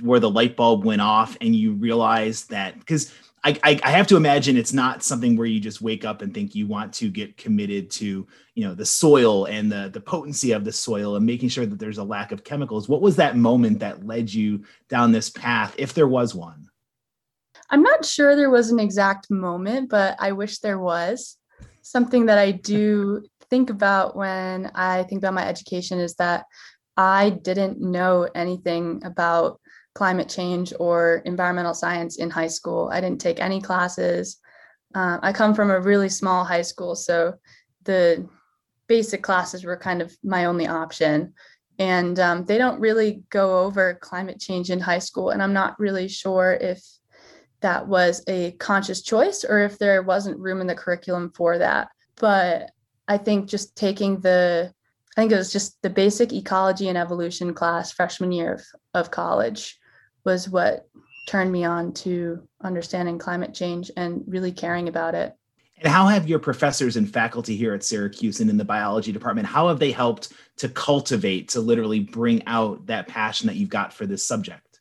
where 0.00 0.20
the 0.20 0.30
light 0.30 0.56
bulb 0.56 0.84
went 0.84 1.02
off 1.02 1.36
and 1.40 1.54
you 1.54 1.72
realized 1.72 2.50
that 2.50 2.78
because 2.78 3.12
I, 3.44 3.60
I, 3.62 3.80
I 3.84 3.90
have 3.90 4.06
to 4.06 4.16
imagine 4.16 4.56
it's 4.56 4.72
not 4.72 5.02
something 5.02 5.36
where 5.36 5.46
you 5.46 5.60
just 5.60 5.82
wake 5.82 6.04
up 6.06 6.22
and 6.22 6.32
think 6.32 6.54
you 6.54 6.66
want 6.66 6.94
to 6.94 7.10
get 7.10 7.36
committed 7.36 7.90
to 7.92 8.26
you 8.54 8.64
know 8.64 8.74
the 8.74 8.86
soil 8.86 9.44
and 9.44 9.70
the 9.70 9.90
the 9.92 10.00
potency 10.00 10.52
of 10.52 10.64
the 10.64 10.72
soil 10.72 11.16
and 11.16 11.26
making 11.26 11.50
sure 11.50 11.66
that 11.66 11.78
there's 11.78 11.98
a 11.98 12.04
lack 12.04 12.32
of 12.32 12.42
chemicals. 12.42 12.88
What 12.88 13.02
was 13.02 13.16
that 13.16 13.36
moment 13.36 13.80
that 13.80 14.06
led 14.06 14.32
you 14.32 14.64
down 14.88 15.12
this 15.12 15.28
path 15.28 15.74
if 15.76 15.92
there 15.92 16.08
was 16.08 16.34
one? 16.34 16.68
I'm 17.68 17.82
not 17.82 18.04
sure 18.04 18.34
there 18.34 18.50
was 18.50 18.70
an 18.70 18.80
exact 18.80 19.30
moment 19.30 19.90
but 19.90 20.16
i 20.18 20.32
wish 20.32 20.58
there 20.58 20.78
was. 20.78 21.36
Something 21.82 22.26
that 22.26 22.38
i 22.38 22.50
do 22.50 23.24
think 23.50 23.68
about 23.68 24.16
when 24.16 24.70
i 24.74 25.02
think 25.02 25.20
about 25.20 25.34
my 25.34 25.46
education 25.46 26.00
is 26.00 26.14
that 26.14 26.46
i 26.96 27.28
didn't 27.28 27.78
know 27.78 28.26
anything 28.34 29.02
about 29.04 29.60
climate 29.94 30.28
change 30.28 30.72
or 30.78 31.22
environmental 31.24 31.74
science 31.74 32.16
in 32.16 32.30
high 32.30 32.48
school. 32.48 32.90
I 32.92 33.00
didn't 33.00 33.20
take 33.20 33.40
any 33.40 33.60
classes. 33.60 34.38
Uh, 34.94 35.18
I 35.22 35.32
come 35.32 35.54
from 35.54 35.70
a 35.70 35.80
really 35.80 36.08
small 36.08 36.44
high 36.44 36.62
school, 36.62 36.94
so 36.94 37.34
the 37.84 38.28
basic 38.86 39.22
classes 39.22 39.64
were 39.64 39.76
kind 39.76 40.02
of 40.02 40.16
my 40.22 40.44
only 40.44 40.66
option. 40.66 41.34
And 41.78 42.18
um, 42.20 42.44
they 42.44 42.58
don't 42.58 42.80
really 42.80 43.24
go 43.30 43.60
over 43.60 43.94
climate 43.94 44.40
change 44.40 44.70
in 44.70 44.78
high 44.78 45.00
school. 45.00 45.30
And 45.30 45.42
I'm 45.42 45.52
not 45.52 45.78
really 45.80 46.06
sure 46.06 46.56
if 46.60 46.80
that 47.60 47.88
was 47.88 48.22
a 48.28 48.52
conscious 48.52 49.02
choice 49.02 49.44
or 49.44 49.60
if 49.60 49.78
there 49.78 50.02
wasn't 50.02 50.38
room 50.38 50.60
in 50.60 50.66
the 50.66 50.74
curriculum 50.74 51.32
for 51.34 51.58
that. 51.58 51.88
But 52.16 52.70
I 53.08 53.18
think 53.18 53.48
just 53.48 53.74
taking 53.76 54.20
the 54.20 54.72
I 55.16 55.20
think 55.20 55.32
it 55.32 55.36
was 55.36 55.52
just 55.52 55.80
the 55.82 55.90
basic 55.90 56.32
ecology 56.32 56.88
and 56.88 56.98
evolution 56.98 57.54
class 57.54 57.92
freshman 57.92 58.32
year 58.32 58.54
of, 58.54 58.62
of 58.94 59.10
college 59.12 59.78
was 60.24 60.48
what 60.48 60.88
turned 61.26 61.50
me 61.52 61.64
on 61.64 61.92
to 61.92 62.46
understanding 62.62 63.18
climate 63.18 63.54
change 63.54 63.90
and 63.96 64.22
really 64.26 64.52
caring 64.52 64.88
about 64.88 65.14
it. 65.14 65.34
And 65.78 65.92
how 65.92 66.06
have 66.06 66.28
your 66.28 66.38
professors 66.38 66.96
and 66.96 67.10
faculty 67.10 67.56
here 67.56 67.74
at 67.74 67.82
Syracuse 67.82 68.40
and 68.40 68.48
in 68.48 68.56
the 68.56 68.64
biology 68.64 69.12
department, 69.12 69.48
how 69.48 69.68
have 69.68 69.78
they 69.78 69.90
helped 69.90 70.32
to 70.58 70.68
cultivate, 70.68 71.48
to 71.50 71.60
literally 71.60 72.00
bring 72.00 72.46
out 72.46 72.86
that 72.86 73.08
passion 73.08 73.48
that 73.48 73.56
you've 73.56 73.70
got 73.70 73.92
for 73.92 74.06
this 74.06 74.24
subject? 74.24 74.80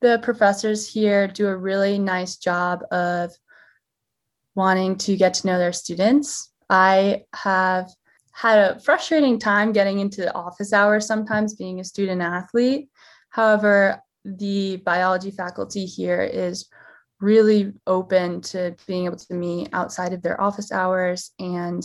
The 0.00 0.20
professors 0.22 0.86
here 0.92 1.26
do 1.26 1.48
a 1.48 1.56
really 1.56 1.98
nice 1.98 2.36
job 2.36 2.84
of 2.92 3.32
wanting 4.54 4.96
to 4.96 5.16
get 5.16 5.34
to 5.34 5.46
know 5.46 5.58
their 5.58 5.72
students. 5.72 6.52
I 6.68 7.24
have 7.34 7.90
had 8.32 8.58
a 8.58 8.80
frustrating 8.80 9.38
time 9.38 9.72
getting 9.72 9.98
into 9.98 10.20
the 10.20 10.34
office 10.34 10.72
hours 10.72 11.06
sometimes 11.06 11.54
being 11.54 11.80
a 11.80 11.84
student 11.84 12.20
athlete. 12.20 12.88
However, 13.30 14.02
the 14.36 14.76
biology 14.76 15.30
faculty 15.30 15.86
here 15.86 16.22
is 16.22 16.68
really 17.20 17.72
open 17.86 18.40
to 18.40 18.76
being 18.86 19.06
able 19.06 19.16
to 19.16 19.34
meet 19.34 19.68
outside 19.72 20.12
of 20.12 20.22
their 20.22 20.40
office 20.40 20.70
hours. 20.70 21.32
And 21.38 21.82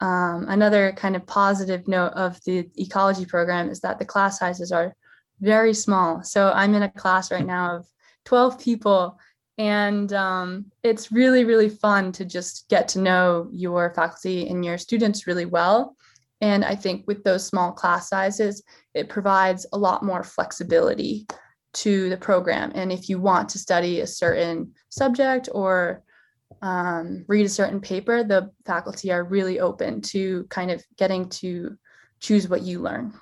um, 0.00 0.46
another 0.48 0.92
kind 0.92 1.16
of 1.16 1.26
positive 1.26 1.88
note 1.88 2.12
of 2.12 2.38
the 2.44 2.68
ecology 2.76 3.24
program 3.24 3.68
is 3.68 3.80
that 3.80 3.98
the 3.98 4.04
class 4.04 4.38
sizes 4.38 4.72
are 4.72 4.94
very 5.40 5.74
small. 5.74 6.22
So 6.22 6.52
I'm 6.52 6.74
in 6.74 6.82
a 6.82 6.90
class 6.90 7.30
right 7.30 7.46
now 7.46 7.76
of 7.76 7.86
12 8.26 8.60
people, 8.60 9.18
and 9.58 10.12
um, 10.12 10.66
it's 10.82 11.10
really, 11.10 11.44
really 11.44 11.68
fun 11.68 12.12
to 12.12 12.24
just 12.24 12.68
get 12.68 12.88
to 12.88 13.00
know 13.00 13.48
your 13.52 13.92
faculty 13.94 14.48
and 14.48 14.64
your 14.64 14.78
students 14.78 15.26
really 15.26 15.46
well. 15.46 15.96
And 16.40 16.64
I 16.64 16.74
think 16.74 17.06
with 17.06 17.22
those 17.22 17.46
small 17.46 17.72
class 17.72 18.08
sizes, 18.08 18.62
it 18.94 19.08
provides 19.08 19.66
a 19.72 19.78
lot 19.78 20.02
more 20.02 20.24
flexibility 20.24 21.26
to 21.72 22.08
the 22.08 22.16
program. 22.16 22.72
And 22.74 22.90
if 22.90 23.08
you 23.08 23.20
want 23.20 23.48
to 23.50 23.58
study 23.58 24.00
a 24.00 24.06
certain 24.06 24.72
subject 24.88 25.48
or 25.52 26.02
um, 26.62 27.24
read 27.28 27.46
a 27.46 27.50
certain 27.50 27.80
paper, 27.80 28.24
the 28.24 28.50
faculty 28.66 29.12
are 29.12 29.24
really 29.24 29.60
open 29.60 30.00
to 30.02 30.44
kind 30.50 30.70
of 30.70 30.82
getting 30.96 31.28
to 31.28 31.76
choose 32.18 32.48
what 32.48 32.62
you 32.62 32.80
learn. 32.80 33.14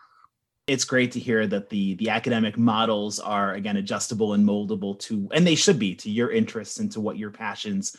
It's 0.67 0.85
great 0.85 1.13
to 1.13 1.21
hear 1.21 1.47
that 1.47 1.71
the 1.71 1.95
the 1.95 2.11
academic 2.11 2.59
models 2.59 3.21
are 3.21 3.55
again 3.55 3.79
adjustable 3.79 4.35
and 4.35 4.47
moldable 4.47 4.99
to, 5.01 5.29
and 5.33 5.47
they 5.47 5.55
should 5.55 5.79
be 5.79 5.95
to 5.97 6.11
your 6.11 6.31
interests 6.31 6.79
and 6.79 6.93
to 6.93 7.01
what 7.01 7.17
your 7.17 7.31
passions 7.31 7.97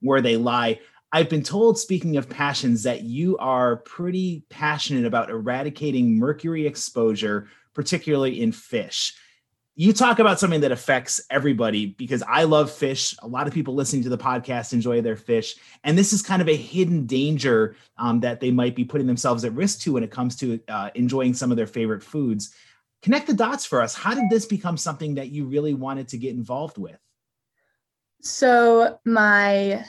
where 0.00 0.20
they 0.20 0.36
lie. 0.36 0.80
I've 1.10 1.30
been 1.30 1.42
told, 1.42 1.78
speaking 1.78 2.16
of 2.18 2.28
passions, 2.28 2.82
that 2.82 3.02
you 3.02 3.38
are 3.38 3.76
pretty 3.76 4.44
passionate 4.50 5.06
about 5.06 5.30
eradicating 5.30 6.18
mercury 6.18 6.66
exposure, 6.66 7.48
particularly 7.74 8.42
in 8.42 8.52
fish. 8.52 9.14
You 9.74 9.92
talk 9.92 10.18
about 10.18 10.40
something 10.40 10.60
that 10.62 10.72
affects 10.72 11.20
everybody 11.30 11.86
because 11.86 12.22
I 12.26 12.42
love 12.42 12.70
fish. 12.70 13.14
A 13.22 13.28
lot 13.28 13.46
of 13.46 13.54
people 13.54 13.74
listening 13.74 14.02
to 14.02 14.08
the 14.08 14.18
podcast 14.18 14.72
enjoy 14.72 15.00
their 15.00 15.16
fish. 15.16 15.54
And 15.84 15.96
this 15.96 16.12
is 16.12 16.20
kind 16.20 16.42
of 16.42 16.48
a 16.48 16.56
hidden 16.56 17.06
danger 17.06 17.76
um, 17.96 18.20
that 18.20 18.40
they 18.40 18.50
might 18.50 18.74
be 18.74 18.84
putting 18.84 19.06
themselves 19.06 19.44
at 19.44 19.52
risk 19.52 19.80
to 19.82 19.92
when 19.92 20.02
it 20.02 20.10
comes 20.10 20.36
to 20.38 20.60
uh, 20.68 20.90
enjoying 20.94 21.32
some 21.32 21.50
of 21.50 21.56
their 21.56 21.68
favorite 21.68 22.02
foods. 22.02 22.52
Connect 23.02 23.28
the 23.28 23.34
dots 23.34 23.64
for 23.64 23.80
us. 23.80 23.94
How 23.94 24.14
did 24.14 24.28
this 24.28 24.46
become 24.46 24.76
something 24.76 25.14
that 25.14 25.28
you 25.28 25.46
really 25.46 25.74
wanted 25.74 26.08
to 26.08 26.18
get 26.18 26.34
involved 26.34 26.76
with? 26.76 26.98
So, 28.20 28.98
my 29.04 29.84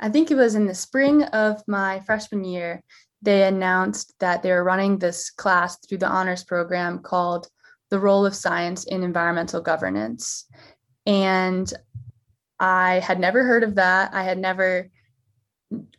I 0.00 0.08
think 0.08 0.30
it 0.30 0.36
was 0.36 0.54
in 0.54 0.66
the 0.66 0.74
spring 0.74 1.22
of 1.22 1.62
my 1.66 2.00
freshman 2.00 2.44
year, 2.44 2.82
they 3.22 3.44
announced 3.44 4.14
that 4.20 4.42
they 4.42 4.50
were 4.50 4.64
running 4.64 4.98
this 4.98 5.30
class 5.30 5.78
through 5.78 5.98
the 5.98 6.08
honors 6.08 6.44
program 6.44 6.98
called 6.98 7.48
The 7.90 7.98
Role 7.98 8.26
of 8.26 8.34
Science 8.34 8.84
in 8.84 9.02
Environmental 9.02 9.60
Governance. 9.60 10.46
And 11.06 11.72
I 12.60 13.00
had 13.00 13.18
never 13.18 13.44
heard 13.44 13.62
of 13.62 13.76
that. 13.76 14.12
I 14.12 14.22
had 14.22 14.38
never 14.38 14.90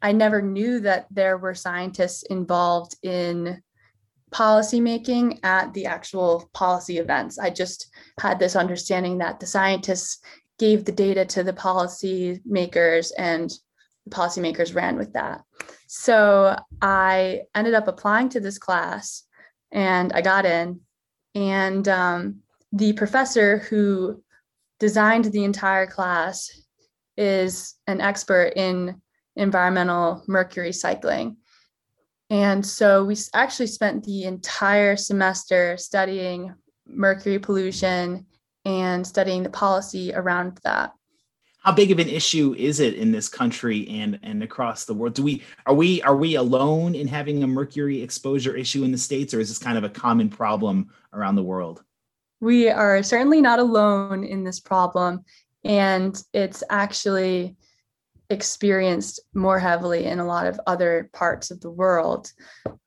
I 0.02 0.14
never 0.14 0.42
knew 0.42 0.80
that 0.82 1.08
there 1.12 1.38
were 1.38 1.54
scientists 1.54 2.24
involved 2.24 2.96
in 3.04 3.62
policy 4.32 4.80
making 4.80 5.40
at 5.44 5.74
the 5.74 5.86
actual 5.86 6.50
policy 6.54 6.98
events. 6.98 7.38
I 7.40 7.50
just 7.50 7.88
had 8.20 8.40
this 8.40 8.56
understanding 8.56 9.18
that 9.18 9.40
the 9.40 9.46
scientists 9.46 10.20
gave 10.60 10.86
the 10.86 10.92
data 10.92 11.26
to 11.26 11.44
the 11.44 11.54
policy 11.54 12.42
makers 12.46 13.12
and 13.12 13.52
policymakers 14.10 14.76
ran 14.76 14.98
with 14.98 15.14
that. 15.14 15.42
So 15.88 16.56
I 16.82 17.42
ended 17.54 17.74
up 17.74 17.88
applying 17.88 18.30
to 18.30 18.40
this 18.40 18.58
class 18.58 19.24
and 19.72 20.14
I 20.14 20.22
got 20.22 20.46
in. 20.46 20.82
And 21.34 21.88
um, 21.88 22.42
the 22.72 22.94
professor 22.94 23.60
who 23.60 24.24
designed 24.80 25.26
the 25.26 25.44
entire 25.44 25.88
class 25.88 26.50
is 27.18 27.76
an 27.88 28.02
expert 28.02 28.54
in 28.56 29.02
environmental 29.36 30.24
mercury 30.28 30.72
cycling. 30.72 31.38
And 32.30 32.66
so 32.66 33.06
we 33.06 33.16
actually 33.34 33.68
spent 33.68 34.04
the 34.04 34.24
entire 34.24 34.96
semester 34.96 35.78
studying 35.78 36.54
mercury 36.88 37.40
pollution 37.40 38.26
and 38.66 39.06
studying 39.06 39.44
the 39.44 39.50
policy 39.50 40.14
around 40.14 40.60
that 40.64 40.94
how 41.66 41.72
big 41.72 41.90
of 41.92 41.98
an 41.98 42.08
issue 42.08 42.54
is 42.60 42.80
it 42.80 42.94
in 42.94 43.12
this 43.12 43.28
country 43.28 43.88
and 43.90 44.20
and 44.22 44.44
across 44.44 44.86
the 44.86 44.94
world? 44.94 45.16
Do 45.16 45.24
we 45.24 45.42
are 45.66 45.74
we 45.74 46.00
are 46.04 46.16
we 46.16 46.36
alone 46.36 46.94
in 46.94 47.08
having 47.08 47.42
a 47.42 47.48
mercury 47.48 48.04
exposure 48.04 48.56
issue 48.56 48.84
in 48.84 48.92
the 48.92 49.00
states 49.00 49.34
or 49.34 49.40
is 49.40 49.50
this 49.50 49.58
kind 49.58 49.76
of 49.76 49.84
a 49.84 49.90
common 49.90 50.30
problem 50.30 50.92
around 51.12 51.36
the 51.36 51.44
world? 51.44 51.84
We 52.40 52.70
are 52.70 53.02
certainly 53.02 53.42
not 53.42 53.58
alone 53.58 54.24
in 54.24 54.44
this 54.44 54.60
problem 54.60 55.26
and 55.64 56.22
it's 56.34 56.62
actually 56.70 57.56
experienced 58.30 59.20
more 59.34 59.60
heavily 59.60 60.06
in 60.06 60.20
a 60.20 60.26
lot 60.26 60.48
of 60.48 60.60
other 60.68 61.10
parts 61.14 61.52
of 61.52 61.62
the 61.62 61.70
world. 61.70 62.32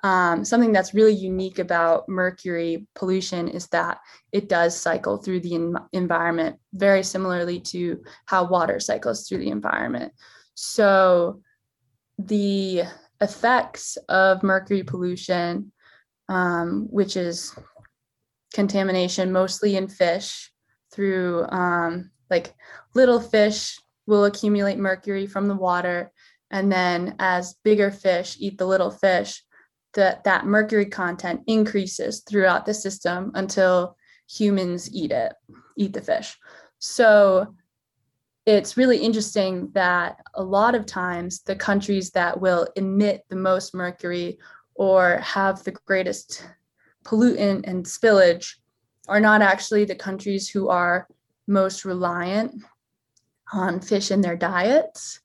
Um, 0.02 0.45
something 0.45 0.73
that's 0.73 0.95
really 0.95 1.14
unique 1.14 1.59
about 1.59 2.09
mercury 2.09 2.87
pollution 2.95 3.49
is 3.49 3.66
that 3.68 3.99
it 4.33 4.49
does 4.49 4.76
cycle 4.76 5.16
through 5.16 5.40
the 5.40 5.54
en- 5.54 5.76
environment 5.92 6.57
very 6.73 7.02
similarly 7.02 7.61
to 7.61 8.02
how 8.26 8.49
water 8.49 8.80
cycles 8.80 9.28
through 9.28 9.38
the 9.38 9.50
environment. 9.50 10.12
So, 10.54 11.40
the 12.18 12.83
effects 13.21 13.97
of 14.09 14.42
mercury 14.42 14.83
pollution, 14.83 15.73
um, 16.28 16.88
which 16.90 17.16
is 17.16 17.54
contamination 18.52 19.30
mostly 19.30 19.76
in 19.76 19.87
fish 19.88 20.50
through 20.92 21.47
um, 21.50 22.11
like 22.30 22.54
little 22.95 23.21
fish 23.21 23.78
will 24.08 24.24
accumulate 24.24 24.78
mercury 24.78 25.26
from 25.26 25.46
the 25.46 25.54
water. 25.54 26.10
And 26.50 26.72
then 26.72 27.14
as 27.18 27.56
bigger 27.62 27.90
fish 27.90 28.36
eat 28.40 28.56
the 28.56 28.66
little 28.66 28.90
fish, 28.90 29.44
that, 29.94 30.24
that 30.24 30.46
mercury 30.46 30.86
content 30.86 31.42
increases 31.46 32.22
throughout 32.28 32.64
the 32.64 32.74
system 32.74 33.30
until 33.34 33.96
humans 34.28 34.92
eat 34.92 35.12
it, 35.12 35.34
eat 35.76 35.92
the 35.92 36.00
fish. 36.00 36.36
So 36.78 37.54
it's 38.46 38.78
really 38.78 38.98
interesting 38.98 39.70
that 39.74 40.16
a 40.34 40.42
lot 40.42 40.74
of 40.74 40.86
times 40.86 41.42
the 41.42 41.56
countries 41.56 42.10
that 42.12 42.40
will 42.40 42.66
emit 42.76 43.24
the 43.28 43.36
most 43.36 43.74
mercury 43.74 44.38
or 44.74 45.18
have 45.18 45.62
the 45.64 45.72
greatest 45.86 46.46
pollutant 47.04 47.66
and 47.66 47.84
spillage 47.84 48.54
are 49.06 49.20
not 49.20 49.42
actually 49.42 49.84
the 49.84 49.94
countries 49.94 50.48
who 50.48 50.68
are 50.68 51.08
most 51.46 51.84
reliant 51.84 52.62
on 53.52 53.81
fish 53.81 54.11
in 54.11 54.21
their 54.21 54.37
diets. 54.37 55.21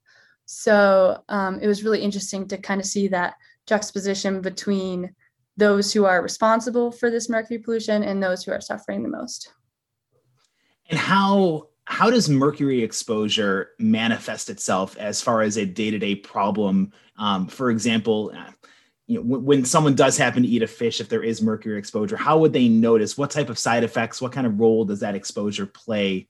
So 0.46 1.22
um, 1.28 1.60
it 1.60 1.66
was 1.66 1.84
really 1.84 2.02
interesting 2.02 2.48
to 2.48 2.58
kind 2.58 2.80
of 2.80 2.86
see 2.86 3.08
that 3.08 3.34
juxtaposition 3.66 4.40
between 4.40 5.14
those 5.56 5.92
who 5.92 6.04
are 6.04 6.22
responsible 6.22 6.90
for 6.90 7.10
this 7.10 7.28
mercury 7.28 7.58
pollution 7.58 8.02
and 8.02 8.22
those 8.22 8.44
who 8.44 8.52
are 8.52 8.60
suffering 8.60 9.02
the 9.02 9.08
most. 9.08 9.52
And 10.90 10.98
how 10.98 11.68
how 11.86 12.10
does 12.10 12.30
mercury 12.30 12.82
exposure 12.82 13.70
manifest 13.78 14.48
itself 14.48 14.96
as 14.96 15.20
far 15.20 15.42
as 15.42 15.58
a 15.58 15.66
day-to-day 15.66 16.16
problem? 16.16 16.92
Um, 17.18 17.46
for 17.46 17.70
example, 17.70 18.32
uh, 18.34 18.50
you 19.06 19.16
know, 19.16 19.22
when, 19.22 19.44
when 19.44 19.64
someone 19.66 19.94
does 19.94 20.16
happen 20.16 20.42
to 20.42 20.48
eat 20.48 20.62
a 20.62 20.66
fish, 20.66 21.00
if 21.00 21.10
there 21.10 21.22
is 21.22 21.42
mercury 21.42 21.78
exposure, 21.78 22.16
how 22.16 22.38
would 22.38 22.54
they 22.54 22.68
notice? 22.68 23.18
What 23.18 23.30
type 23.30 23.50
of 23.50 23.58
side 23.58 23.84
effects? 23.84 24.22
What 24.22 24.32
kind 24.32 24.46
of 24.46 24.58
role 24.58 24.86
does 24.86 25.00
that 25.00 25.14
exposure 25.14 25.66
play? 25.66 26.26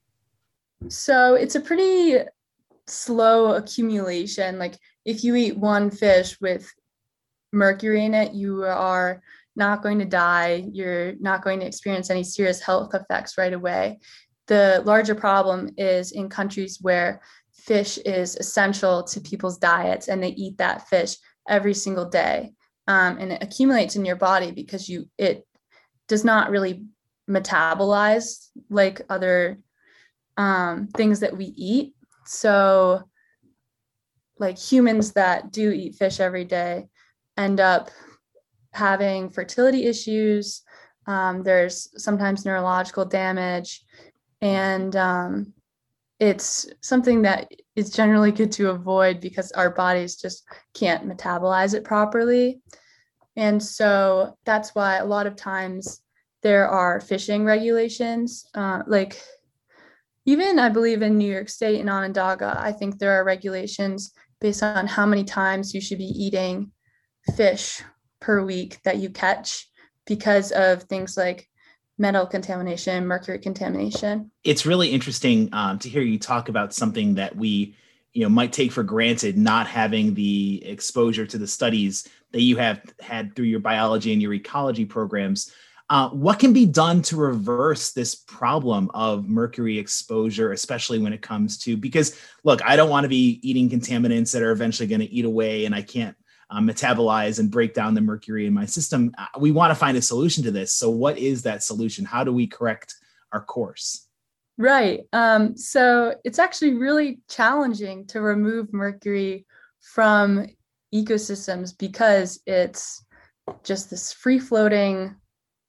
So 0.89 1.35
it's 1.35 1.55
a 1.55 1.61
pretty 1.61 2.25
slow 2.87 3.55
accumulation. 3.55 4.59
Like 4.59 4.75
if 5.05 5.25
you 5.25 5.35
eat 5.35 5.57
one 5.57 5.91
fish 5.91 6.41
with 6.41 6.73
mercury 7.53 8.05
in 8.05 8.15
it, 8.15 8.33
you 8.33 8.65
are 8.65 9.23
not 9.57 9.83
going 9.83 9.99
to 10.01 10.05
die. 10.05 10.65
You're 10.73 11.15
not 11.21 11.43
going 11.43 11.61
to 11.61 11.67
experience 11.67 12.11
any 12.11 12.25
serious 12.25 12.61
health 12.61 12.95
effects 12.95 13.39
right 13.39 13.53
away. 13.53 14.01
The 14.47 14.83
larger 14.85 15.15
problem 15.15 15.71
is 15.77 16.13
in 16.13 16.29
countries 16.29 16.79
where 16.81 17.23
fish 17.53 17.99
is 17.99 18.37
essential 18.37 19.03
to 19.05 19.21
people's 19.21 19.59
diets 19.59 20.09
and 20.09 20.23
they 20.23 20.31
eat 20.31 20.59
that 20.59 20.89
fish 20.89 21.17
every 21.49 21.75
single 21.75 22.09
day. 22.09 22.53
Um, 22.87 23.17
and 23.19 23.33
it 23.33 23.43
accumulates 23.43 23.97
in 23.97 24.05
your 24.05 24.17
body 24.17 24.51
because 24.51 24.89
you 24.89 25.09
it 25.17 25.47
does 26.09 26.25
not 26.25 26.51
really 26.51 26.85
metabolize 27.31 28.49
like 28.69 29.01
other 29.09 29.59
um, 30.37 30.89
things 30.89 31.21
that 31.21 31.37
we 31.37 31.47
eat. 31.57 31.95
So, 32.27 33.03
like 34.39 34.59
humans 34.59 35.13
that 35.13 35.53
do 35.53 35.71
eat 35.71 35.95
fish 35.95 36.19
every 36.19 36.45
day 36.45 36.89
end 37.37 37.61
up 37.61 37.91
having 38.73 39.31
fertility 39.31 39.85
issues. 39.87 40.63
Um, 41.07 41.43
there's 41.43 41.89
sometimes 42.03 42.45
neurological 42.45 43.05
damage, 43.05 43.85
and 44.41 44.95
um, 44.97 45.53
it's 46.19 46.67
something 46.81 47.23
that 47.23 47.51
is 47.77 47.91
generally 47.91 48.33
good 48.33 48.53
to 48.53 48.71
avoid 48.71 49.21
because 49.21 49.53
our 49.53 49.71
bodies 49.71 50.17
just 50.17 50.45
can't 50.73 51.07
metabolize 51.07 51.75
it 51.75 51.85
properly. 51.85 52.61
And 53.37 53.63
so 53.63 54.37
that's 54.45 54.75
why 54.75 54.97
a 54.97 55.05
lot 55.05 55.27
of 55.27 55.37
times 55.37 56.01
there 56.43 56.69
are 56.69 57.01
fishing 57.01 57.45
regulations, 57.45 58.47
uh, 58.55 58.83
like 58.87 59.21
even 60.27 60.59
I 60.59 60.69
believe 60.69 61.03
in 61.03 61.19
New 61.19 61.31
York 61.31 61.49
State 61.49 61.81
and 61.81 61.91
Onondaga, 61.91 62.57
I 62.59 62.73
think 62.73 62.99
there 62.99 63.13
are 63.13 63.25
regulations 63.25 64.13
based 64.41 64.63
on 64.63 64.87
how 64.87 65.07
many 65.07 65.25
times 65.25 65.75
you 65.75 65.81
should 65.81 65.99
be 65.99 66.05
eating 66.05 66.73
fish 67.37 67.83
per 68.21 68.45
week 68.45 68.79
that 68.85 68.99
you 68.99 69.11
catch 69.11 69.69
because 70.07 70.51
of 70.53 70.83
things 70.85 71.17
like 71.17 71.49
metal 71.99 72.27
contamination, 72.27 73.07
mercury 73.07 73.39
contamination. 73.39 74.31
It's 74.43 74.67
really 74.67 74.89
interesting 74.89 75.49
um, 75.53 75.79
to 75.79 75.89
hear 75.89 76.03
you 76.03 76.19
talk 76.19 76.49
about 76.49 76.75
something 76.75 77.15
that 77.15 77.37
we, 77.37 77.77
you 78.13 78.23
know, 78.23 78.29
might 78.29 78.53
take 78.53 78.73
for 78.73 78.83
granted, 78.83 79.39
not 79.39 79.67
having 79.67 80.15
the 80.15 80.63
exposure 80.65 81.27
to 81.27 81.39
the 81.39 81.47
studies 81.47 82.09
that 82.33 82.43
you 82.43 82.57
have 82.57 82.83
had 83.01 83.37
through 83.37 83.47
your 83.47 83.61
biology 83.61 84.13
and 84.13 84.21
your 84.21 84.35
ecology 84.35 84.85
programs. 84.85 85.53
Uh, 85.91 86.09
what 86.11 86.39
can 86.39 86.55
be 86.55 86.65
done 86.65 87.03
to 87.03 87.17
reverse 87.17 87.93
this 87.93 88.15
problem 88.15 88.91
of 88.95 89.29
mercury 89.29 89.79
exposure, 89.79 90.53
especially 90.53 90.99
when 90.99 91.13
it 91.13 91.21
comes 91.21 91.59
to 91.59 91.77
because 91.77 92.19
look, 92.43 92.65
I 92.65 92.75
don't 92.75 92.89
want 92.89 93.05
to 93.05 93.09
be 93.09 93.39
eating 93.43 93.69
contaminants 93.69 94.33
that 94.33 94.43
are 94.43 94.51
eventually 94.51 94.87
going 94.87 95.03
to 95.03 95.11
eat 95.11 95.27
away, 95.27 95.67
and 95.67 95.75
I 95.75 95.83
can't 95.83 96.17
uh, 96.51 96.61
metabolize 96.61 97.39
and 97.39 97.51
break 97.51 97.75
down 97.75 97.95
the 97.95 98.01
mercury 98.01 98.47
in 98.47 98.55
my 98.55 98.65
system. 98.65 99.13
Uh, 99.19 99.27
we 99.39 99.53
want 99.53 99.71
to 99.71 99.75
find 99.75 99.97
a 99.97 100.03
solution 100.03 100.43
to 100.45 100.51
this. 100.51 100.73
So, 100.73 100.91
what 100.91 101.19
is 101.19 101.43
that 101.43 101.63
solution? 101.63 102.05
How 102.05 102.25
do 102.25 102.33
we 102.33 102.47
correct 102.47 102.95
our 103.33 103.43
course? 103.43 104.07
Right. 104.57 105.01
Um, 105.13 105.57
so, 105.57 106.15
it's 106.25 106.39
actually 106.39 106.75
really 106.75 107.21
challenging 107.29 108.07
to 108.09 108.21
remove 108.21 108.73
mercury 108.73 109.47
from 109.81 110.47
ecosystems 110.95 111.77
because 111.77 112.41
it's 112.47 113.05
just 113.63 113.91
this 113.91 114.13
free 114.13 114.39
floating 114.39 115.15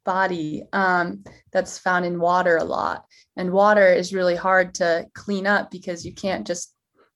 body 0.06 0.64
um, 0.72 1.24
that's 1.52 1.78
found 1.78 2.06
in 2.06 2.20
water 2.20 2.58
a 2.58 2.64
lot. 2.64 3.06
And 3.36 3.52
water 3.52 3.92
is 3.92 4.14
really 4.14 4.36
hard 4.36 4.76
to 4.76 5.08
clean 5.14 5.46
up 5.46 5.72
because 5.72 6.06
you 6.06 6.14
can't 6.14 6.48
just, 6.48 6.74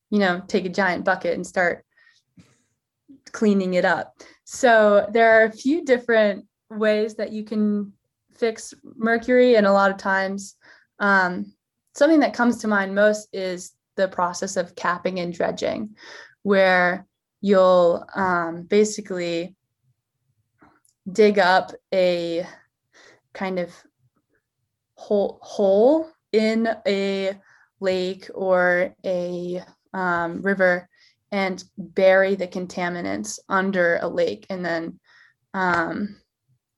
you 0.10 0.20
know, 0.20 0.42
take 0.48 0.66
a 0.66 0.70
giant 0.70 1.06
bucket 1.06 1.36
and 1.36 1.48
start 1.48 1.86
cleaning 3.32 3.76
it 3.76 3.86
up. 3.86 4.16
So 4.44 5.08
there 5.14 5.40
are 5.40 5.46
a 5.46 5.52
few 5.52 5.86
different 5.86 6.46
ways 6.70 7.16
that 7.16 7.32
you 7.32 7.44
can 7.44 7.94
fix 8.36 8.74
mercury. 8.96 9.56
And 9.56 9.66
a 9.66 9.72
lot 9.72 9.92
of 9.92 9.98
times, 9.98 10.56
um, 11.00 11.54
something 11.94 12.20
that 12.22 12.34
comes 12.34 12.58
to 12.58 12.68
mind 12.68 12.96
most 12.96 13.30
is 13.34 13.72
the 13.96 14.08
process 14.08 14.58
of 14.58 14.76
capping 14.76 15.20
and 15.20 15.34
dredging, 15.34 15.96
where 16.44 17.06
you'll 17.42 18.06
um, 18.16 18.64
basically 18.64 19.56
dig 21.12 21.40
up 21.40 21.72
a 21.94 22.46
kind 23.34 23.60
of 23.60 23.74
hole, 24.96 25.40
hole 25.42 26.10
in 26.32 26.70
a 26.88 27.34
lake 27.80 28.30
or 28.34 28.94
a 29.06 29.64
um, 29.94 30.42
river 30.42 30.88
and 31.32 31.64
bury 31.78 32.36
the 32.36 32.48
contaminants 32.48 33.40
under 33.50 34.00
a 34.02 34.08
lake 34.08 34.46
and 34.50 34.66
then 34.66 35.00
um, 35.54 36.18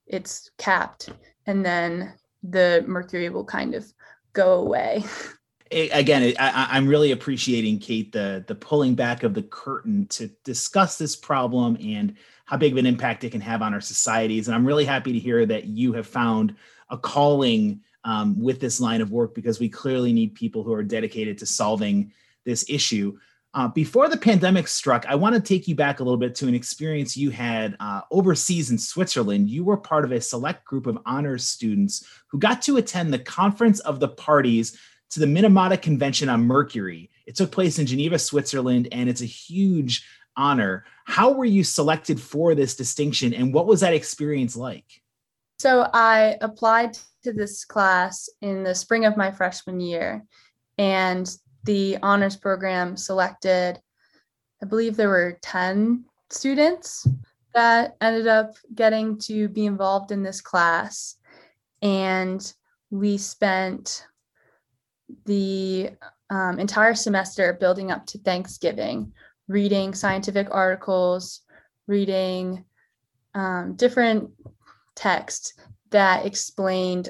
it's 0.07 0.51
capped 0.57 1.09
and 1.45 1.65
then 1.65 2.13
the 2.43 2.83
mercury 2.87 3.29
will 3.29 3.45
kind 3.45 3.75
of 3.75 3.85
go 4.33 4.53
away 4.61 5.03
again 5.71 6.33
I, 6.39 6.77
am 6.77 6.87
really 6.87 7.11
appreciating 7.11 7.79
kate 7.79 8.11
the 8.11 8.43
the 8.47 8.55
pulling 8.55 8.95
back 8.95 9.23
of 9.23 9.33
the 9.33 9.43
curtain 9.43 10.05
to 10.07 10.27
discuss 10.43 10.97
this 10.97 11.15
problem 11.15 11.77
and 11.81 12.15
how 12.51 12.57
big 12.57 12.73
of 12.73 12.77
an 12.77 12.85
impact 12.85 13.23
it 13.23 13.31
can 13.31 13.39
have 13.39 13.61
on 13.61 13.73
our 13.73 13.79
societies. 13.79 14.49
And 14.49 14.55
I'm 14.55 14.67
really 14.67 14.83
happy 14.83 15.13
to 15.13 15.19
hear 15.19 15.45
that 15.45 15.67
you 15.67 15.93
have 15.93 16.05
found 16.05 16.53
a 16.89 16.97
calling 16.97 17.79
um, 18.03 18.37
with 18.41 18.59
this 18.59 18.81
line 18.81 18.99
of 18.99 19.09
work 19.09 19.33
because 19.33 19.57
we 19.57 19.69
clearly 19.69 20.11
need 20.11 20.35
people 20.35 20.61
who 20.61 20.73
are 20.73 20.83
dedicated 20.83 21.37
to 21.37 21.45
solving 21.45 22.11
this 22.43 22.65
issue. 22.67 23.17
Uh, 23.53 23.69
before 23.69 24.09
the 24.09 24.17
pandemic 24.17 24.67
struck, 24.67 25.05
I 25.07 25.15
want 25.15 25.33
to 25.33 25.41
take 25.41 25.65
you 25.65 25.75
back 25.75 26.01
a 26.01 26.03
little 26.03 26.17
bit 26.17 26.35
to 26.35 26.47
an 26.49 26.53
experience 26.53 27.15
you 27.15 27.29
had 27.29 27.77
uh, 27.79 28.01
overseas 28.11 28.69
in 28.69 28.77
Switzerland. 28.77 29.49
You 29.49 29.63
were 29.63 29.77
part 29.77 30.03
of 30.03 30.11
a 30.11 30.19
select 30.19 30.65
group 30.65 30.87
of 30.87 30.97
honors 31.05 31.47
students 31.47 32.05
who 32.27 32.37
got 32.37 32.61
to 32.63 32.75
attend 32.75 33.13
the 33.13 33.19
Conference 33.19 33.79
of 33.79 34.01
the 34.01 34.09
Parties 34.09 34.77
to 35.11 35.19
the 35.19 35.25
Minamata 35.25 35.81
Convention 35.81 36.29
on 36.29 36.45
Mercury. 36.45 37.09
It 37.25 37.35
took 37.35 37.51
place 37.51 37.79
in 37.79 37.85
Geneva, 37.85 38.17
Switzerland, 38.17 38.87
and 38.91 39.09
it's 39.09 39.21
a 39.21 39.25
huge 39.25 40.05
honor. 40.37 40.85
How 41.05 41.31
were 41.31 41.45
you 41.45 41.63
selected 41.63 42.19
for 42.19 42.55
this 42.55 42.75
distinction 42.75 43.33
and 43.33 43.53
what 43.53 43.67
was 43.67 43.81
that 43.81 43.93
experience 43.93 44.55
like? 44.55 44.85
So 45.59 45.89
I 45.93 46.37
applied 46.41 46.97
to 47.23 47.33
this 47.33 47.65
class 47.65 48.29
in 48.41 48.63
the 48.63 48.73
spring 48.73 49.05
of 49.05 49.17
my 49.17 49.29
freshman 49.31 49.79
year, 49.79 50.25
and 50.77 51.29
the 51.65 51.97
honors 52.01 52.35
program 52.35 52.97
selected, 52.97 53.79
I 54.63 54.65
believe 54.65 54.95
there 54.95 55.09
were 55.09 55.37
10 55.43 56.05
students 56.31 57.05
that 57.53 57.95
ended 58.01 58.27
up 58.27 58.55
getting 58.73 59.19
to 59.19 59.49
be 59.49 59.65
involved 59.65 60.11
in 60.11 60.23
this 60.23 60.41
class. 60.41 61.17
And 61.83 62.41
we 62.89 63.17
spent 63.17 64.05
the 65.25 65.91
um, 66.29 66.59
entire 66.59 66.95
semester 66.95 67.53
building 67.53 67.91
up 67.91 68.05
to 68.07 68.17
Thanksgiving, 68.19 69.13
reading 69.47 69.93
scientific 69.93 70.47
articles, 70.51 71.41
reading 71.87 72.63
um, 73.33 73.75
different 73.75 74.29
texts 74.95 75.53
that 75.89 76.25
explained 76.25 77.09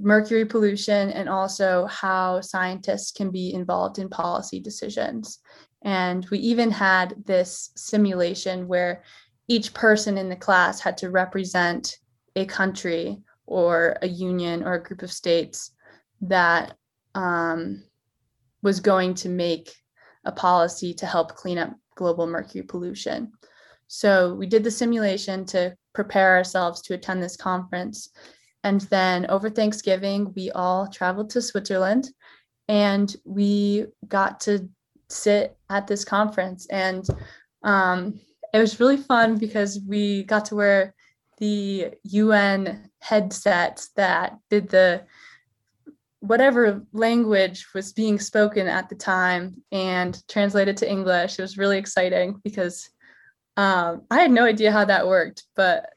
mercury 0.00 0.44
pollution 0.44 1.10
and 1.10 1.28
also 1.28 1.86
how 1.86 2.40
scientists 2.40 3.12
can 3.12 3.30
be 3.30 3.52
involved 3.54 3.98
in 3.98 4.08
policy 4.08 4.60
decisions. 4.60 5.40
And 5.82 6.26
we 6.30 6.38
even 6.38 6.70
had 6.70 7.14
this 7.24 7.70
simulation 7.76 8.68
where 8.68 9.02
each 9.48 9.72
person 9.74 10.18
in 10.18 10.28
the 10.28 10.36
class 10.36 10.80
had 10.80 10.96
to 10.98 11.10
represent 11.10 11.98
a 12.36 12.44
country 12.44 13.18
or 13.46 13.96
a 14.02 14.08
union 14.08 14.62
or 14.62 14.74
a 14.74 14.82
group 14.82 15.02
of 15.02 15.12
states 15.12 15.72
that 16.20 16.76
um, 17.18 17.82
was 18.62 18.78
going 18.78 19.12
to 19.12 19.28
make 19.28 19.74
a 20.24 20.30
policy 20.30 20.94
to 20.94 21.04
help 21.04 21.34
clean 21.34 21.58
up 21.58 21.74
global 21.96 22.26
mercury 22.26 22.62
pollution. 22.62 23.32
So 23.88 24.34
we 24.34 24.46
did 24.46 24.62
the 24.62 24.70
simulation 24.70 25.44
to 25.46 25.74
prepare 25.94 26.36
ourselves 26.36 26.80
to 26.82 26.94
attend 26.94 27.22
this 27.22 27.36
conference. 27.36 28.10
And 28.62 28.82
then 28.82 29.26
over 29.30 29.50
Thanksgiving, 29.50 30.32
we 30.36 30.52
all 30.52 30.86
traveled 30.86 31.30
to 31.30 31.42
Switzerland 31.42 32.08
and 32.68 33.14
we 33.24 33.86
got 34.06 34.40
to 34.40 34.68
sit 35.08 35.56
at 35.70 35.88
this 35.88 36.04
conference. 36.04 36.66
And 36.66 37.04
um, 37.64 38.20
it 38.54 38.58
was 38.58 38.78
really 38.78 38.96
fun 38.96 39.38
because 39.38 39.80
we 39.88 40.22
got 40.22 40.44
to 40.46 40.56
wear 40.56 40.94
the 41.38 41.94
UN 42.04 42.90
headsets 43.00 43.88
that 43.96 44.38
did 44.50 44.68
the 44.68 45.02
whatever 46.20 46.82
language 46.92 47.66
was 47.74 47.92
being 47.92 48.18
spoken 48.18 48.66
at 48.66 48.88
the 48.88 48.94
time 48.94 49.62
and 49.70 50.22
translated 50.28 50.76
to 50.78 50.90
English. 50.90 51.38
It 51.38 51.42
was 51.42 51.58
really 51.58 51.78
exciting 51.78 52.40
because 52.42 52.90
um, 53.56 54.02
I 54.10 54.20
had 54.20 54.30
no 54.30 54.44
idea 54.44 54.72
how 54.72 54.84
that 54.84 55.06
worked, 55.06 55.44
but 55.54 55.90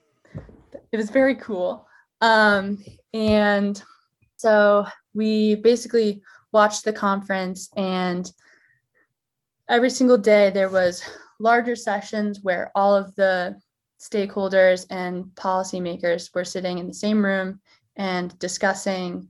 it 0.91 0.97
was 0.97 1.09
very 1.09 1.35
cool. 1.35 1.87
Um, 2.21 2.83
and 3.13 3.81
so 4.37 4.85
we 5.13 5.55
basically 5.55 6.21
watched 6.51 6.85
the 6.85 6.93
conference 6.93 7.69
and 7.75 8.31
every 9.69 9.89
single 9.89 10.17
day 10.17 10.49
there 10.49 10.69
was 10.69 11.03
larger 11.39 11.75
sessions 11.75 12.41
where 12.43 12.71
all 12.75 12.95
of 12.95 13.15
the 13.15 13.59
stakeholders 13.99 14.85
and 14.89 15.25
policymakers 15.35 16.33
were 16.33 16.43
sitting 16.43 16.77
in 16.77 16.87
the 16.87 16.93
same 16.93 17.23
room 17.23 17.59
and 17.95 18.37
discussing 18.39 19.27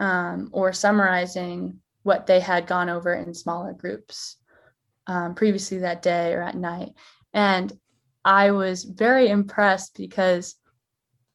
um, 0.00 0.48
or 0.52 0.72
summarizing 0.72 1.78
what 2.02 2.26
they 2.26 2.40
had 2.40 2.66
gone 2.66 2.88
over 2.88 3.14
in 3.14 3.34
smaller 3.34 3.74
groups 3.74 4.36
um, 5.06 5.34
previously 5.34 5.78
that 5.78 6.02
day 6.02 6.32
or 6.32 6.42
at 6.42 6.56
night. 6.56 6.92
And 7.32 7.72
I 8.24 8.50
was 8.50 8.84
very 8.84 9.28
impressed 9.28 9.96
because 9.96 10.56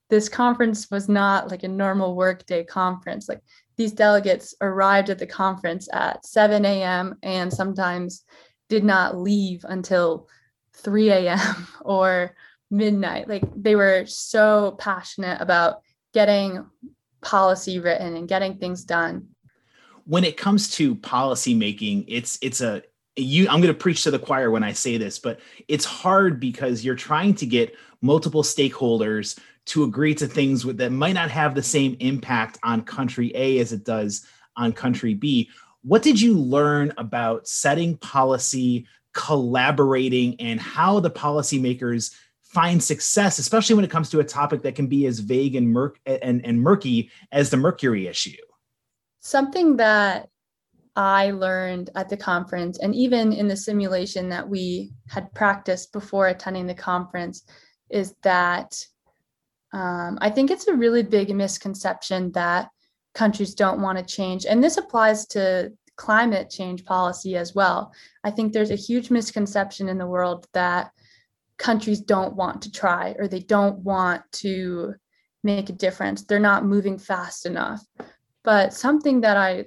this 0.09 0.29
conference 0.29 0.89
was 0.91 1.07
not 1.07 1.49
like 1.49 1.63
a 1.63 1.67
normal 1.67 2.15
workday 2.15 2.63
conference. 2.63 3.29
Like 3.29 3.41
these 3.77 3.91
delegates 3.91 4.55
arrived 4.61 5.09
at 5.09 5.19
the 5.19 5.27
conference 5.27 5.87
at 5.91 6.25
7 6.25 6.65
a.m. 6.65 7.15
and 7.23 7.51
sometimes 7.51 8.23
did 8.69 8.83
not 8.83 9.17
leave 9.17 9.63
until 9.67 10.27
3 10.77 11.09
a.m. 11.11 11.67
or 11.81 12.35
midnight. 12.71 13.27
Like 13.27 13.43
they 13.55 13.75
were 13.75 14.05
so 14.07 14.75
passionate 14.79 15.41
about 15.41 15.81
getting 16.13 16.65
policy 17.21 17.79
written 17.79 18.15
and 18.15 18.27
getting 18.27 18.57
things 18.57 18.83
done. 18.83 19.27
When 20.05 20.23
it 20.23 20.37
comes 20.37 20.69
to 20.71 20.95
policy 20.95 21.53
making, 21.53 22.05
it's 22.07 22.37
it's 22.41 22.61
a 22.61 22.83
you 23.15 23.47
I'm 23.47 23.61
going 23.61 23.73
to 23.73 23.79
preach 23.79 24.03
to 24.03 24.11
the 24.11 24.19
choir 24.19 24.51
when 24.51 24.63
I 24.63 24.73
say 24.73 24.97
this, 24.97 25.19
but 25.19 25.39
it's 25.67 25.85
hard 25.85 26.39
because 26.39 26.83
you're 26.83 26.95
trying 26.95 27.33
to 27.35 27.45
get 27.45 27.75
multiple 28.01 28.43
stakeholders 28.43 29.39
to 29.65 29.83
agree 29.83 30.13
to 30.15 30.27
things 30.27 30.63
that 30.63 30.91
might 30.91 31.13
not 31.13 31.31
have 31.31 31.55
the 31.55 31.63
same 31.63 31.97
impact 31.99 32.59
on 32.63 32.81
country 32.83 33.31
A 33.35 33.59
as 33.59 33.73
it 33.73 33.83
does 33.83 34.25
on 34.55 34.73
country 34.73 35.13
B. 35.13 35.49
What 35.81 36.03
did 36.03 36.19
you 36.19 36.37
learn 36.37 36.93
about 36.97 37.47
setting 37.47 37.97
policy, 37.97 38.87
collaborating, 39.13 40.39
and 40.39 40.59
how 40.59 40.99
the 40.99 41.11
policymakers 41.11 42.13
find 42.55 42.81
success, 42.81 43.37
especially 43.37 43.75
when 43.75 43.83
it 43.83 43.91
comes 43.91 44.09
to 44.09 44.21
a 44.21 44.23
topic 44.23 44.61
that 44.61 44.75
can 44.75 44.87
be 44.87 45.05
as 45.07 45.19
vague 45.19 45.55
and, 45.55 45.75
and, 46.05 46.45
and 46.45 46.61
murky 46.61 47.11
as 47.33 47.49
the 47.49 47.57
mercury 47.57 48.07
issue? 48.07 48.41
Something 49.19 49.75
that 49.75 50.29
I 50.95 51.31
learned 51.31 51.89
at 51.95 52.07
the 52.07 52.15
conference, 52.15 52.79
and 52.79 52.95
even 52.95 53.33
in 53.33 53.49
the 53.49 53.57
simulation 53.57 54.29
that 54.29 54.47
we 54.47 54.93
had 55.09 55.33
practiced 55.33 55.91
before 55.91 56.29
attending 56.29 56.65
the 56.65 56.73
conference, 56.73 57.43
is 57.89 58.15
that 58.23 58.71
um, 59.73 60.17
I 60.21 60.29
think 60.29 60.49
it's 60.49 60.67
a 60.67 60.73
really 60.73 61.03
big 61.03 61.35
misconception 61.35 62.31
that 62.31 62.69
countries 63.13 63.53
don't 63.53 63.81
want 63.81 63.97
to 63.97 64.15
change. 64.17 64.45
And 64.45 64.63
this 64.63 64.77
applies 64.77 65.25
to 65.27 65.73
climate 65.97 66.49
change 66.49 66.85
policy 66.85 67.35
as 67.35 67.53
well. 67.53 67.91
I 68.23 68.31
think 68.31 68.53
there's 68.53 68.71
a 68.71 68.75
huge 68.87 69.11
misconception 69.11 69.89
in 69.89 69.97
the 69.97 70.07
world 70.07 70.47
that 70.53 70.91
countries 71.57 72.01
don't 72.01 72.35
want 72.35 72.61
to 72.63 72.71
try 72.71 73.15
or 73.17 73.27
they 73.27 73.39
don't 73.39 73.79
want 73.79 74.21
to 74.31 74.93
make 75.43 75.69
a 75.69 75.73
difference. 75.73 76.23
They're 76.23 76.39
not 76.39 76.65
moving 76.65 76.97
fast 76.97 77.45
enough. 77.45 77.83
But 78.43 78.73
something 78.73 79.21
that 79.21 79.37
I 79.37 79.65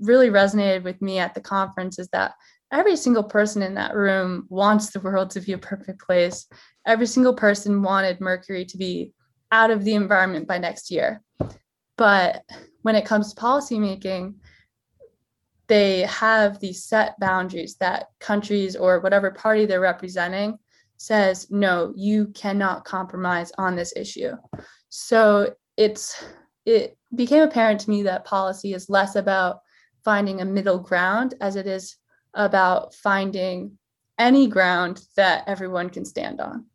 really 0.00 0.30
resonated 0.30 0.82
with 0.82 1.00
me 1.00 1.18
at 1.18 1.34
the 1.34 1.40
conference 1.40 1.98
is 1.98 2.08
that 2.08 2.32
every 2.72 2.96
single 2.96 3.24
person 3.24 3.62
in 3.62 3.74
that 3.74 3.94
room 3.94 4.46
wants 4.48 4.90
the 4.90 5.00
world 5.00 5.30
to 5.30 5.40
be 5.40 5.52
a 5.52 5.58
perfect 5.58 6.00
place. 6.00 6.46
Every 6.86 7.06
single 7.06 7.34
person 7.34 7.82
wanted 7.82 8.20
Mercury 8.20 8.64
to 8.64 8.76
be 8.76 9.12
out 9.52 9.70
of 9.70 9.84
the 9.84 9.94
environment 9.94 10.46
by 10.46 10.58
next 10.58 10.90
year. 10.90 11.22
But 11.96 12.42
when 12.82 12.94
it 12.94 13.04
comes 13.04 13.34
to 13.34 13.40
policymaking, 13.40 14.34
they 15.66 16.00
have 16.00 16.58
these 16.58 16.84
set 16.84 17.18
boundaries 17.20 17.76
that 17.76 18.06
countries 18.18 18.74
or 18.74 19.00
whatever 19.00 19.30
party 19.30 19.66
they're 19.66 19.80
representing 19.80 20.58
says, 21.00 21.50
no, 21.50 21.94
you 21.96 22.26
cannot 22.34 22.84
compromise 22.84 23.50
on 23.56 23.74
this 23.74 23.94
issue. 23.96 24.32
So 24.90 25.54
it's 25.78 26.22
it 26.66 26.98
became 27.14 27.42
apparent 27.42 27.80
to 27.80 27.90
me 27.90 28.02
that 28.02 28.26
policy 28.26 28.74
is 28.74 28.90
less 28.90 29.16
about 29.16 29.60
finding 30.04 30.42
a 30.42 30.44
middle 30.44 30.78
ground 30.78 31.34
as 31.40 31.56
it 31.56 31.66
is 31.66 31.96
about 32.34 32.94
finding 32.94 33.78
any 34.18 34.46
ground 34.46 35.00
that 35.16 35.44
everyone 35.46 35.88
can 35.88 36.04
stand 36.04 36.38
on. 36.38 36.66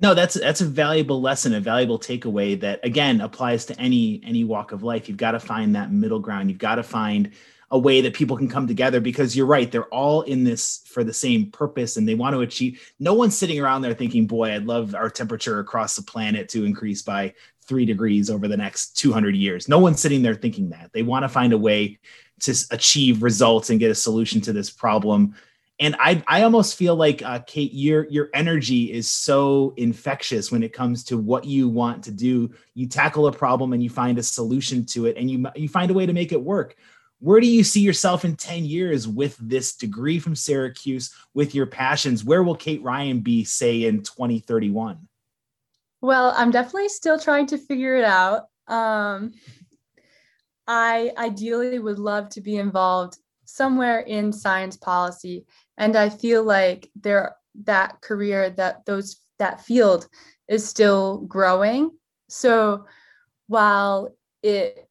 No, 0.00 0.14
that's 0.14 0.34
that's 0.34 0.62
a 0.62 0.66
valuable 0.66 1.20
lesson, 1.20 1.52
a 1.52 1.60
valuable 1.60 1.98
takeaway 1.98 2.58
that 2.60 2.80
again 2.82 3.20
applies 3.20 3.66
to 3.66 3.78
any 3.78 4.22
any 4.24 4.42
walk 4.42 4.72
of 4.72 4.82
life. 4.82 5.06
You've 5.06 5.18
got 5.18 5.32
to 5.32 5.40
find 5.40 5.76
that 5.76 5.92
middle 5.92 6.20
ground. 6.20 6.48
You've 6.48 6.58
got 6.58 6.76
to 6.76 6.82
find 6.82 7.32
a 7.70 7.78
way 7.78 8.00
that 8.00 8.14
people 8.14 8.36
can 8.36 8.48
come 8.48 8.66
together 8.66 9.00
because 9.00 9.36
you're 9.36 9.46
right, 9.46 9.70
they're 9.70 9.84
all 9.94 10.22
in 10.22 10.42
this 10.42 10.82
for 10.86 11.04
the 11.04 11.12
same 11.12 11.50
purpose 11.50 11.96
and 11.96 12.08
they 12.08 12.14
want 12.14 12.34
to 12.34 12.40
achieve. 12.40 12.92
No 12.98 13.14
one's 13.14 13.36
sitting 13.36 13.60
around 13.60 13.82
there 13.82 13.94
thinking, 13.94 14.26
"Boy, 14.26 14.52
I'd 14.52 14.66
love 14.66 14.94
our 14.94 15.08
temperature 15.08 15.60
across 15.60 15.94
the 15.94 16.02
planet 16.02 16.48
to 16.50 16.64
increase 16.64 17.02
by 17.02 17.34
3 17.66 17.84
degrees 17.84 18.28
over 18.28 18.48
the 18.48 18.56
next 18.56 18.96
200 18.96 19.36
years." 19.36 19.68
No 19.68 19.78
one's 19.78 20.00
sitting 20.00 20.22
there 20.22 20.34
thinking 20.34 20.70
that. 20.70 20.90
They 20.92 21.02
want 21.02 21.22
to 21.22 21.28
find 21.28 21.52
a 21.52 21.58
way 21.58 21.98
to 22.40 22.54
achieve 22.70 23.22
results 23.22 23.70
and 23.70 23.78
get 23.78 23.90
a 23.90 23.94
solution 23.94 24.40
to 24.42 24.52
this 24.52 24.70
problem 24.70 25.34
and 25.80 25.96
I 25.98 26.22
I 26.28 26.42
almost 26.42 26.76
feel 26.76 26.94
like 26.94 27.22
uh, 27.22 27.40
Kate, 27.46 27.72
your 27.72 28.06
your 28.08 28.28
energy 28.34 28.92
is 28.92 29.10
so 29.10 29.72
infectious 29.78 30.52
when 30.52 30.62
it 30.62 30.74
comes 30.74 31.02
to 31.04 31.16
what 31.16 31.46
you 31.46 31.68
want 31.68 32.04
to 32.04 32.10
do. 32.10 32.50
You 32.74 32.86
tackle 32.86 33.26
a 33.26 33.32
problem 33.32 33.72
and 33.72 33.82
you 33.82 33.88
find 33.88 34.18
a 34.18 34.22
solution 34.22 34.84
to 34.86 35.06
it, 35.06 35.16
and 35.16 35.30
you 35.30 35.46
you 35.56 35.68
find 35.68 35.90
a 35.90 35.94
way 35.94 36.04
to 36.04 36.12
make 36.12 36.32
it 36.32 36.40
work. 36.40 36.76
Where 37.20 37.40
do 37.40 37.46
you 37.46 37.62
see 37.62 37.80
yourself 37.80 38.24
in 38.24 38.36
10 38.36 38.64
years 38.64 39.06
with 39.06 39.36
this 39.38 39.76
degree 39.76 40.18
from 40.18 40.34
Syracuse, 40.34 41.14
with 41.34 41.54
your 41.54 41.66
passions? 41.66 42.24
Where 42.24 42.42
will 42.42 42.56
Kate 42.56 42.82
Ryan 42.82 43.20
be, 43.20 43.44
say, 43.44 43.84
in 43.84 44.02
2031? 44.02 45.06
Well, 46.00 46.32
I'm 46.36 46.50
definitely 46.50 46.88
still 46.88 47.18
trying 47.18 47.46
to 47.48 47.58
figure 47.58 47.96
it 47.96 48.04
out. 48.04 48.44
Um, 48.66 49.32
I 50.66 51.12
ideally 51.18 51.78
would 51.78 51.98
love 51.98 52.30
to 52.30 52.40
be 52.40 52.56
involved 52.56 53.18
somewhere 53.50 54.00
in 54.00 54.32
science 54.32 54.76
policy 54.76 55.44
and 55.76 55.96
i 55.96 56.08
feel 56.08 56.44
like 56.44 56.88
there 56.94 57.34
that 57.64 58.00
career 58.00 58.50
that 58.50 58.84
those 58.86 59.16
that 59.40 59.60
field 59.64 60.08
is 60.48 60.66
still 60.66 61.18
growing 61.22 61.90
so 62.28 62.86
while 63.48 64.14
it 64.42 64.88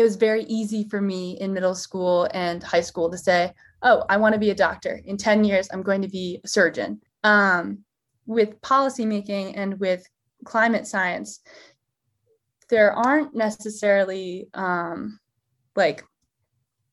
it 0.00 0.02
was 0.02 0.16
very 0.16 0.44
easy 0.44 0.88
for 0.88 1.00
me 1.00 1.36
in 1.40 1.52
middle 1.52 1.74
school 1.74 2.26
and 2.32 2.62
high 2.62 2.80
school 2.80 3.10
to 3.10 3.18
say 3.18 3.52
oh 3.82 4.02
i 4.08 4.16
want 4.16 4.32
to 4.32 4.38
be 4.38 4.50
a 4.50 4.54
doctor. 4.54 5.00
In 5.04 5.16
10 5.16 5.44
years 5.44 5.68
i'm 5.72 5.82
going 5.82 6.02
to 6.02 6.08
be 6.08 6.40
a 6.42 6.48
surgeon. 6.48 7.00
Um, 7.22 7.84
with 8.26 8.60
policymaking 8.62 9.54
and 9.56 9.78
with 9.78 10.06
climate 10.44 10.86
science 10.86 11.40
there 12.70 12.92
aren't 12.92 13.34
necessarily 13.34 14.48
um, 14.54 15.18
like 15.76 16.02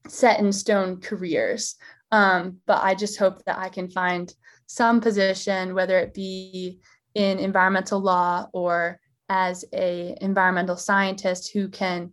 set 0.08 0.40
in 0.40 0.52
stone 0.52 1.00
careers. 1.00 1.76
Um, 2.12 2.58
but 2.66 2.84
I 2.84 2.96
just 2.96 3.20
hope 3.20 3.44
that 3.46 3.60
I 3.60 3.70
can 3.70 3.90
find 3.90 4.34
some 4.66 5.00
position, 5.00 5.76
whether 5.76 5.98
it 6.00 6.14
be 6.14 6.80
in 7.14 7.40
environmental 7.40 8.00
law 8.00 8.48
or 8.54 9.00
as 9.30 9.66
a 9.74 10.18
environmental 10.22 10.78
scientist 10.78 11.52
who 11.52 11.70
can 11.70 12.12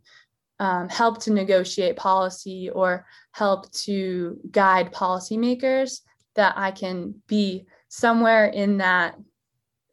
um, 0.60 0.88
help 0.88 1.20
to 1.22 1.32
negotiate 1.32 1.96
policy 1.96 2.70
or 2.70 3.06
help 3.32 3.70
to 3.72 4.38
guide 4.50 4.92
policymakers, 4.92 6.00
that 6.34 6.54
I 6.56 6.70
can 6.70 7.14
be 7.26 7.66
somewhere 7.88 8.46
in 8.46 8.78
that 8.78 9.16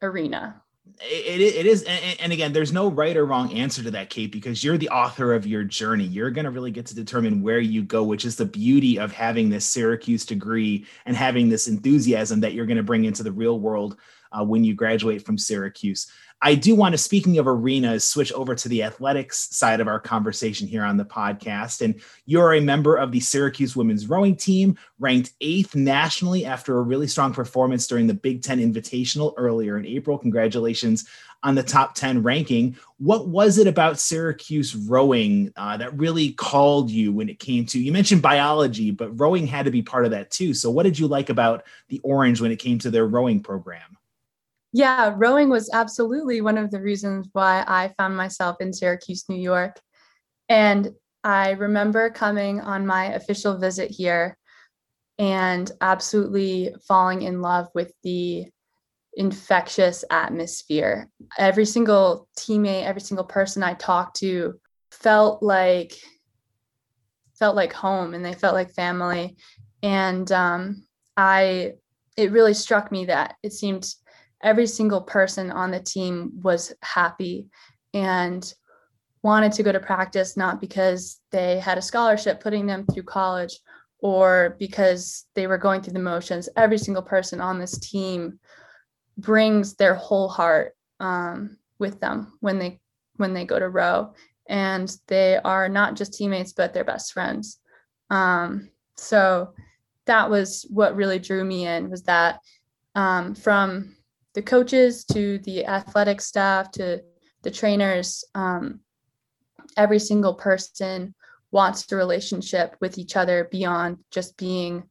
arena. 0.01 0.61
it, 1.01 1.41
it 1.41 1.65
is 1.65 1.83
and, 1.83 2.31
again 2.31 2.53
there's 2.53 2.71
no 2.71 2.89
right 2.89 3.17
or 3.17 3.25
wrong 3.25 3.51
answer 3.53 3.83
to 3.83 3.91
that 3.91 4.09
kate 4.09 4.31
because 4.31 4.63
you're 4.63 4.77
the 4.77 4.89
author 4.89 5.33
of 5.33 5.45
your 5.47 5.63
journey 5.63 6.03
you're 6.03 6.31
going 6.31 6.45
to 6.45 6.51
really 6.51 6.71
get 6.71 6.85
to 6.87 6.95
determine 6.95 7.41
where 7.41 7.59
you 7.59 7.81
go 7.83 8.03
which 8.03 8.25
is 8.25 8.35
the 8.35 8.45
beauty 8.45 8.99
of 8.99 9.11
having 9.11 9.49
this 9.49 9.65
syracuse 9.65 10.25
degree 10.25 10.85
and 11.05 11.15
having 11.15 11.49
this 11.49 11.67
enthusiasm 11.67 12.39
that 12.39 12.53
you're 12.53 12.65
going 12.65 12.77
to 12.77 12.83
bring 12.83 13.05
into 13.05 13.23
the 13.23 13.31
real 13.31 13.59
world 13.59 13.97
uh, 14.31 14.43
when 14.43 14.63
you 14.63 14.73
graduate 14.73 15.25
from 15.25 15.37
syracuse 15.37 16.11
I 16.43 16.55
do 16.55 16.73
want 16.73 16.93
to, 16.93 16.97
speaking 16.97 17.37
of 17.37 17.47
arenas, 17.47 18.03
switch 18.03 18.33
over 18.33 18.55
to 18.55 18.67
the 18.67 18.81
athletics 18.81 19.55
side 19.55 19.79
of 19.79 19.87
our 19.87 19.99
conversation 19.99 20.67
here 20.67 20.83
on 20.83 20.97
the 20.97 21.05
podcast. 21.05 21.81
And 21.81 22.01
you're 22.25 22.55
a 22.55 22.61
member 22.61 22.95
of 22.95 23.11
the 23.11 23.19
Syracuse 23.19 23.75
women's 23.75 24.07
rowing 24.07 24.35
team, 24.35 24.75
ranked 24.97 25.33
eighth 25.41 25.75
nationally 25.75 26.43
after 26.43 26.79
a 26.79 26.81
really 26.81 27.05
strong 27.05 27.31
performance 27.31 27.85
during 27.85 28.07
the 28.07 28.15
Big 28.15 28.41
Ten 28.41 28.59
Invitational 28.59 29.35
earlier 29.37 29.77
in 29.77 29.85
April. 29.85 30.17
Congratulations 30.17 31.07
on 31.43 31.53
the 31.53 31.61
top 31.61 31.93
10 31.93 32.23
ranking. 32.23 32.75
What 32.97 33.27
was 33.27 33.59
it 33.59 33.67
about 33.67 33.99
Syracuse 33.99 34.75
rowing 34.75 35.53
uh, 35.57 35.77
that 35.77 35.97
really 35.97 36.31
called 36.31 36.89
you 36.89 37.13
when 37.13 37.29
it 37.29 37.37
came 37.37 37.67
to? 37.67 37.79
You 37.79 37.91
mentioned 37.91 38.23
biology, 38.23 38.89
but 38.89 39.19
rowing 39.19 39.45
had 39.45 39.65
to 39.65 39.71
be 39.71 39.83
part 39.83 40.05
of 40.05 40.11
that 40.11 40.31
too. 40.31 40.55
So, 40.55 40.71
what 40.71 40.83
did 40.83 40.97
you 40.97 41.07
like 41.07 41.29
about 41.29 41.65
the 41.89 41.99
Orange 42.03 42.41
when 42.41 42.51
it 42.51 42.57
came 42.57 42.79
to 42.79 42.89
their 42.89 43.05
rowing 43.05 43.41
program? 43.41 43.97
Yeah, 44.73 45.13
rowing 45.17 45.49
was 45.49 45.69
absolutely 45.73 46.41
one 46.41 46.57
of 46.57 46.71
the 46.71 46.81
reasons 46.81 47.27
why 47.33 47.63
I 47.67 47.93
found 47.97 48.15
myself 48.15 48.57
in 48.61 48.71
Syracuse, 48.71 49.25
New 49.27 49.39
York. 49.39 49.79
And 50.47 50.91
I 51.23 51.51
remember 51.51 52.09
coming 52.09 52.61
on 52.61 52.87
my 52.87 53.13
official 53.13 53.57
visit 53.57 53.91
here 53.91 54.37
and 55.19 55.69
absolutely 55.81 56.73
falling 56.87 57.23
in 57.23 57.41
love 57.41 57.67
with 57.75 57.93
the 58.03 58.45
infectious 59.13 60.05
atmosphere. 60.09 61.09
Every 61.37 61.65
single 61.65 62.27
teammate, 62.37 62.85
every 62.85 63.01
single 63.01 63.25
person 63.25 63.63
I 63.63 63.73
talked 63.73 64.17
to 64.17 64.59
felt 64.91 65.43
like 65.43 65.93
felt 67.37 67.55
like 67.55 67.73
home 67.73 68.13
and 68.13 68.23
they 68.23 68.33
felt 68.33 68.53
like 68.53 68.71
family. 68.73 69.35
And 69.83 70.31
um, 70.31 70.85
I 71.17 71.73
it 72.17 72.31
really 72.31 72.53
struck 72.53 72.91
me 72.91 73.05
that 73.05 73.35
it 73.41 73.53
seemed 73.53 73.85
every 74.43 74.67
single 74.67 75.01
person 75.01 75.51
on 75.51 75.71
the 75.71 75.79
team 75.79 76.31
was 76.41 76.73
happy 76.81 77.47
and 77.93 78.53
wanted 79.23 79.51
to 79.51 79.63
go 79.63 79.71
to 79.71 79.79
practice 79.79 80.35
not 80.35 80.59
because 80.59 81.19
they 81.31 81.59
had 81.59 81.77
a 81.77 81.81
scholarship 81.81 82.41
putting 82.41 82.65
them 82.65 82.85
through 82.87 83.03
college 83.03 83.59
or 83.99 84.55
because 84.57 85.25
they 85.35 85.45
were 85.45 85.57
going 85.57 85.81
through 85.81 85.93
the 85.93 85.99
motions. 85.99 86.49
Every 86.55 86.77
single 86.77 87.03
person 87.03 87.39
on 87.39 87.59
this 87.59 87.77
team 87.79 88.39
brings 89.17 89.75
their 89.75 89.93
whole 89.93 90.27
heart 90.27 90.75
um, 90.99 91.57
with 91.77 91.99
them 91.99 92.33
when 92.39 92.57
they 92.57 92.79
when 93.17 93.33
they 93.33 93.45
go 93.45 93.59
to 93.59 93.69
row 93.69 94.13
and 94.49 94.95
they 95.07 95.37
are 95.37 95.69
not 95.69 95.95
just 95.95 96.13
teammates 96.13 96.53
but 96.53 96.73
they're 96.73 96.83
best 96.83 97.13
friends. 97.13 97.59
Um, 98.09 98.69
so 98.97 99.53
that 100.05 100.29
was 100.29 100.65
what 100.69 100.95
really 100.95 101.19
drew 101.19 101.43
me 101.43 101.67
in 101.67 101.89
was 101.89 102.03
that 102.03 102.39
um, 102.95 103.35
from 103.35 103.95
the 104.33 104.41
coaches 104.41 105.03
to 105.05 105.39
the 105.39 105.65
athletic 105.65 106.21
staff 106.21 106.71
to 106.71 107.01
the 107.43 107.51
trainers 107.51 108.23
um, 108.35 108.79
every 109.77 109.99
single 109.99 110.33
person 110.35 111.13
wants 111.51 111.91
a 111.91 111.95
relationship 111.95 112.75
with 112.79 112.97
each 112.97 113.15
other 113.15 113.47
beyond 113.51 113.97
just 114.09 114.37
being 114.37 114.83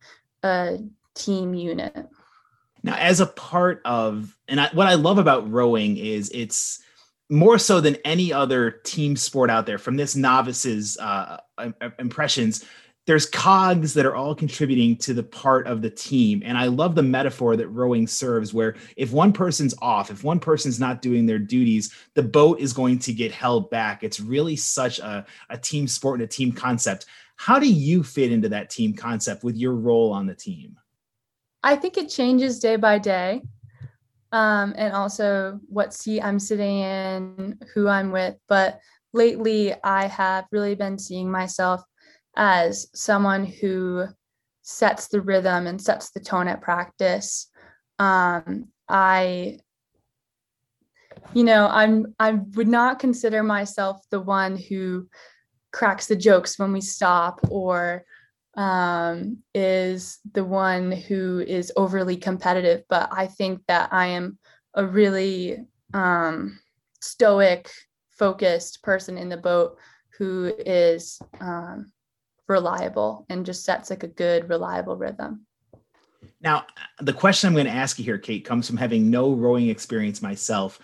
a 0.42 0.78
team 1.14 1.54
unit. 1.54 2.06
Now 2.82 2.96
as 2.96 3.20
a 3.20 3.26
part 3.26 3.82
of 3.84 4.36
and 4.48 4.60
I, 4.60 4.68
what 4.72 4.86
i 4.86 4.94
love 4.94 5.18
about 5.18 5.50
rowing 5.50 5.96
is 5.98 6.30
it's 6.32 6.82
more 7.28 7.58
so 7.58 7.80
than 7.80 7.96
any 8.04 8.32
other 8.32 8.70
team 8.70 9.16
sport 9.16 9.50
out 9.50 9.66
there 9.66 9.78
from 9.78 9.96
this 9.96 10.16
novice's 10.16 10.98
uh, 10.98 11.38
impressions 11.98 12.64
there's 13.10 13.26
cogs 13.26 13.92
that 13.92 14.06
are 14.06 14.14
all 14.14 14.36
contributing 14.36 14.94
to 14.94 15.12
the 15.12 15.22
part 15.24 15.66
of 15.66 15.82
the 15.82 15.90
team. 15.90 16.44
And 16.44 16.56
I 16.56 16.66
love 16.66 16.94
the 16.94 17.02
metaphor 17.02 17.56
that 17.56 17.66
rowing 17.66 18.06
serves, 18.06 18.54
where 18.54 18.76
if 18.96 19.10
one 19.10 19.32
person's 19.32 19.74
off, 19.82 20.12
if 20.12 20.22
one 20.22 20.38
person's 20.38 20.78
not 20.78 21.02
doing 21.02 21.26
their 21.26 21.40
duties, 21.40 21.92
the 22.14 22.22
boat 22.22 22.60
is 22.60 22.72
going 22.72 23.00
to 23.00 23.12
get 23.12 23.32
held 23.32 23.68
back. 23.68 24.04
It's 24.04 24.20
really 24.20 24.54
such 24.54 25.00
a, 25.00 25.26
a 25.48 25.58
team 25.58 25.88
sport 25.88 26.20
and 26.20 26.24
a 26.24 26.32
team 26.32 26.52
concept. 26.52 27.06
How 27.34 27.58
do 27.58 27.68
you 27.68 28.04
fit 28.04 28.30
into 28.30 28.48
that 28.50 28.70
team 28.70 28.94
concept 28.94 29.42
with 29.42 29.56
your 29.56 29.74
role 29.74 30.12
on 30.12 30.26
the 30.26 30.34
team? 30.36 30.78
I 31.64 31.74
think 31.74 31.96
it 31.96 32.10
changes 32.10 32.60
day 32.60 32.76
by 32.76 33.00
day. 33.00 33.42
Um, 34.30 34.72
and 34.78 34.94
also 34.94 35.58
what 35.66 35.92
seat 35.92 36.20
I'm 36.20 36.38
sitting 36.38 36.78
in, 36.78 37.58
who 37.74 37.88
I'm 37.88 38.12
with. 38.12 38.36
But 38.48 38.78
lately, 39.12 39.74
I 39.82 40.06
have 40.06 40.46
really 40.52 40.76
been 40.76 40.96
seeing 40.96 41.28
myself 41.28 41.82
as 42.36 42.88
someone 42.94 43.44
who 43.44 44.06
sets 44.62 45.08
the 45.08 45.20
rhythm 45.20 45.66
and 45.66 45.80
sets 45.80 46.10
the 46.10 46.20
tone 46.20 46.48
at 46.48 46.60
practice. 46.60 47.48
Um, 47.98 48.68
I, 48.88 49.58
you 51.34 51.44
know, 51.44 51.68
I'm 51.70 52.14
I 52.18 52.32
would 52.32 52.68
not 52.68 52.98
consider 52.98 53.42
myself 53.42 54.02
the 54.10 54.20
one 54.20 54.56
who 54.56 55.08
cracks 55.72 56.06
the 56.06 56.16
jokes 56.16 56.58
when 56.58 56.72
we 56.72 56.80
stop 56.80 57.40
or 57.48 58.04
um, 58.56 59.38
is 59.54 60.18
the 60.32 60.44
one 60.44 60.92
who 60.92 61.40
is 61.40 61.72
overly 61.76 62.16
competitive. 62.16 62.82
But 62.88 63.08
I 63.12 63.26
think 63.26 63.62
that 63.68 63.92
I 63.92 64.06
am 64.06 64.38
a 64.74 64.84
really 64.84 65.58
um, 65.94 66.58
stoic, 67.00 67.70
focused 68.10 68.82
person 68.82 69.16
in 69.16 69.28
the 69.28 69.36
boat 69.36 69.78
who 70.18 70.52
is 70.58 71.20
um, 71.40 71.92
reliable 72.50 73.24
and 73.30 73.46
just 73.46 73.64
sets 73.64 73.88
like 73.88 74.02
a 74.02 74.08
good, 74.08 74.50
reliable 74.50 74.96
rhythm. 74.96 75.46
Now, 76.42 76.66
the 77.00 77.12
question 77.12 77.48
I'm 77.48 77.54
going 77.54 77.66
to 77.66 77.72
ask 77.72 77.98
you 77.98 78.04
here, 78.04 78.18
Kate, 78.18 78.44
comes 78.44 78.66
from 78.66 78.76
having 78.76 79.10
no 79.10 79.32
rowing 79.32 79.68
experience 79.68 80.20
myself. 80.20 80.80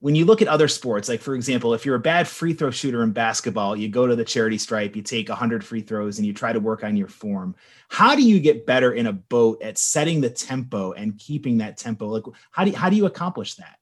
When 0.00 0.14
you 0.14 0.24
look 0.24 0.40
at 0.40 0.48
other 0.48 0.68
sports, 0.68 1.08
like 1.08 1.20
for 1.20 1.34
example, 1.34 1.74
if 1.74 1.84
you're 1.84 1.96
a 1.96 2.00
bad 2.00 2.28
free 2.28 2.52
throw 2.52 2.70
shooter 2.70 3.02
in 3.02 3.10
basketball, 3.10 3.74
you 3.74 3.88
go 3.88 4.06
to 4.06 4.14
the 4.14 4.24
charity 4.24 4.56
stripe, 4.56 4.94
you 4.94 5.02
take 5.02 5.28
100 5.28 5.64
free 5.64 5.80
throws, 5.80 6.18
and 6.18 6.26
you 6.26 6.32
try 6.32 6.52
to 6.52 6.60
work 6.60 6.84
on 6.84 6.96
your 6.96 7.08
form. 7.08 7.56
How 7.88 8.14
do 8.14 8.22
you 8.22 8.38
get 8.38 8.64
better 8.64 8.92
in 8.92 9.06
a 9.06 9.12
boat 9.12 9.60
at 9.60 9.76
setting 9.76 10.20
the 10.20 10.30
tempo 10.30 10.92
and 10.92 11.18
keeping 11.18 11.58
that 11.58 11.78
tempo? 11.78 12.06
Like, 12.06 12.24
how 12.52 12.64
do 12.64 12.70
you, 12.70 12.76
how 12.76 12.90
do 12.90 12.96
you 12.96 13.06
accomplish 13.06 13.54
that? 13.54 13.76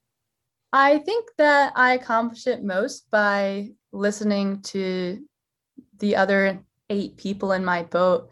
I 0.72 0.98
think 0.98 1.28
that 1.38 1.72
I 1.76 1.94
accomplish 1.94 2.46
it 2.46 2.62
most 2.62 3.10
by 3.10 3.72
listening 3.92 4.62
to 4.62 5.22
the 5.98 6.16
other 6.16 6.60
eight 6.90 7.16
people 7.16 7.52
in 7.52 7.64
my 7.64 7.82
boat. 7.82 8.30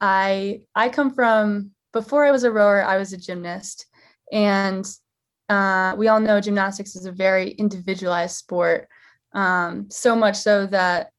I 0.00 0.62
I 0.74 0.88
come 0.88 1.12
from 1.14 1.72
before 1.92 2.24
I 2.24 2.30
was 2.30 2.44
a 2.44 2.52
rower, 2.52 2.82
I 2.82 2.98
was 2.98 3.12
a 3.12 3.16
gymnast, 3.16 3.86
and 4.32 4.86
uh, 5.48 5.94
we 5.96 6.08
all 6.08 6.20
know 6.20 6.40
gymnastics 6.40 6.94
is 6.94 7.06
a 7.06 7.12
very 7.12 7.50
individualized 7.50 8.36
sport. 8.36 8.88
Um, 9.32 9.90
so 9.90 10.14
much 10.14 10.36
so 10.36 10.66
that 10.66 11.12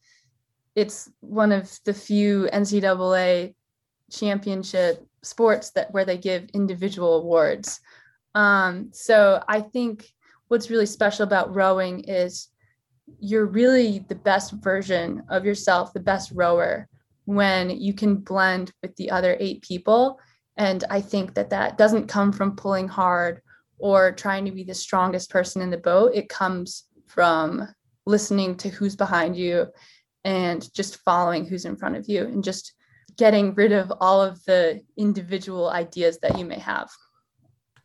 it's 0.75 1.09
one 1.19 1.51
of 1.51 1.77
the 1.85 1.93
few 1.93 2.47
NCAA 2.53 3.53
championship 4.11 5.05
sports 5.23 5.71
that 5.71 5.91
where 5.91 6.05
they 6.05 6.17
give 6.17 6.49
individual 6.53 7.15
awards. 7.15 7.79
Um, 8.35 8.89
so 8.93 9.43
I 9.47 9.61
think 9.61 10.11
what's 10.47 10.69
really 10.69 10.85
special 10.85 11.23
about 11.23 11.53
rowing 11.55 12.01
is 12.01 12.49
you're 13.19 13.45
really 13.45 13.99
the 14.07 14.15
best 14.15 14.51
version 14.53 15.23
of 15.29 15.45
yourself, 15.45 15.93
the 15.93 15.99
best 15.99 16.31
rower 16.33 16.87
when 17.25 17.69
you 17.69 17.93
can 17.93 18.15
blend 18.15 18.71
with 18.81 18.95
the 18.95 19.11
other 19.11 19.37
eight 19.39 19.61
people. 19.61 20.19
And 20.57 20.83
I 20.89 21.01
think 21.01 21.35
that 21.35 21.51
that 21.51 21.77
doesn't 21.77 22.07
come 22.07 22.31
from 22.31 22.55
pulling 22.55 22.87
hard 22.87 23.41
or 23.77 24.11
trying 24.11 24.45
to 24.45 24.51
be 24.51 24.63
the 24.63 24.73
strongest 24.73 25.29
person 25.29 25.61
in 25.61 25.69
the 25.69 25.77
boat. 25.77 26.11
It 26.13 26.27
comes 26.29 26.85
from 27.07 27.67
listening 28.05 28.55
to 28.57 28.69
who's 28.69 28.95
behind 28.95 29.37
you 29.37 29.67
and 30.23 30.71
just 30.73 30.97
following 30.97 31.45
who's 31.45 31.65
in 31.65 31.75
front 31.75 31.95
of 31.95 32.09
you 32.09 32.25
and 32.25 32.43
just 32.43 32.73
getting 33.17 33.53
rid 33.53 33.71
of 33.71 33.91
all 33.99 34.21
of 34.21 34.43
the 34.45 34.81
individual 34.97 35.69
ideas 35.69 36.19
that 36.19 36.37
you 36.37 36.45
may 36.45 36.59
have. 36.59 36.89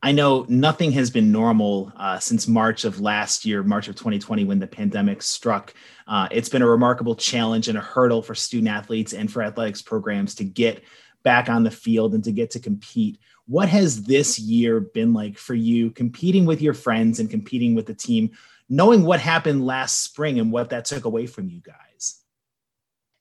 I 0.05 0.13
know 0.13 0.45
nothing 0.51 0.93
has 0.93 1.09
been 1.09 1.33
normal 1.33 1.91
uh, 1.97 2.19
since 2.19 2.47
March 2.47 2.85
of 2.85 3.01
last 3.01 3.47
year, 3.47 3.63
March 3.63 3.89
of 3.89 3.95
2020, 3.95 4.45
when 4.45 4.59
the 4.59 4.67
pandemic 4.67 5.23
struck. 5.23 5.73
Uh, 6.07 6.29
it's 6.31 6.51
been 6.51 6.61
a 6.61 6.67
remarkable 6.67 7.17
challenge 7.17 7.69
and 7.69 7.79
a 7.79 7.81
hurdle 7.81 8.21
for 8.21 8.35
student 8.35 8.69
athletes 8.69 9.15
and 9.15 9.33
for 9.33 9.43
athletics 9.43 9.81
programs 9.81 10.35
to 10.35 10.45
get 10.45 10.85
back 11.23 11.49
on 11.49 11.63
the 11.63 11.71
field 11.71 12.13
and 12.13 12.23
to 12.25 12.33
get 12.33 12.51
to 12.51 12.61
compete. 12.61 13.19
What 13.47 13.71
has 13.71 14.03
this 14.03 14.39
year 14.39 14.79
been 14.79 15.15
like 15.15 15.39
for 15.39 15.55
you, 15.55 15.91
competing 15.91 16.45
with 16.45 16.61
your 16.61 16.75
friends 16.75 17.19
and 17.19 17.31
competing 17.31 17.75
with 17.75 17.87
the 17.87 17.95
team, 17.95 18.33
knowing 18.69 19.05
what 19.05 19.21
happened 19.21 19.65
last 19.65 20.03
spring 20.03 20.39
and 20.39 20.53
what 20.53 20.69
that 20.69 20.85
took 20.85 21.07
away 21.07 21.25
from 21.25 21.49
you 21.49 21.63
guys? 21.63 22.24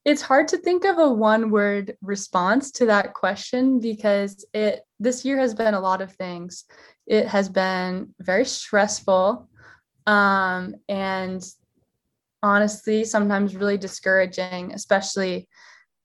It's 0.05 0.21
hard 0.21 0.49
to 0.49 0.57
think 0.57 0.83
of 0.83 0.97
a 0.97 1.09
one 1.09 1.49
word 1.49 1.95
response 2.01 2.71
to 2.71 2.85
that 2.87 3.13
question 3.13 3.79
because 3.79 4.45
it 4.53 4.81
this 4.99 5.23
year 5.23 5.37
has 5.37 5.53
been 5.53 5.73
a 5.73 5.79
lot 5.79 6.01
of 6.01 6.13
things. 6.13 6.65
It 7.07 7.27
has 7.27 7.47
been 7.47 8.13
very 8.19 8.45
stressful. 8.45 9.49
Um, 10.05 10.75
and 10.89 11.41
honestly, 12.41 13.05
sometimes 13.05 13.55
really 13.55 13.77
discouraging, 13.77 14.73
especially 14.73 15.47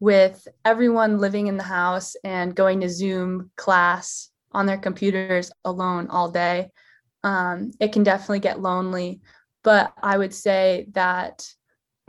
with 0.01 0.47
everyone 0.65 1.19
living 1.19 1.49
in 1.49 1.57
the 1.57 1.65
house 1.65 2.15
and 2.23 2.55
going 2.55 2.81
to 2.81 2.89
Zoom 2.89 3.51
class 3.57 4.31
on 4.53 4.67
their 4.67 4.79
computers 4.79 5.51
alone 5.65 6.07
all 6.09 6.31
day. 6.31 6.71
Um, 7.25 7.73
it 7.81 7.93
can 7.93 8.05
definitely 8.05 8.39
get 8.39 8.61
lonely. 8.61 9.21
But 9.65 9.93
I 10.01 10.17
would 10.17 10.33
say 10.33 10.87
that 10.93 11.47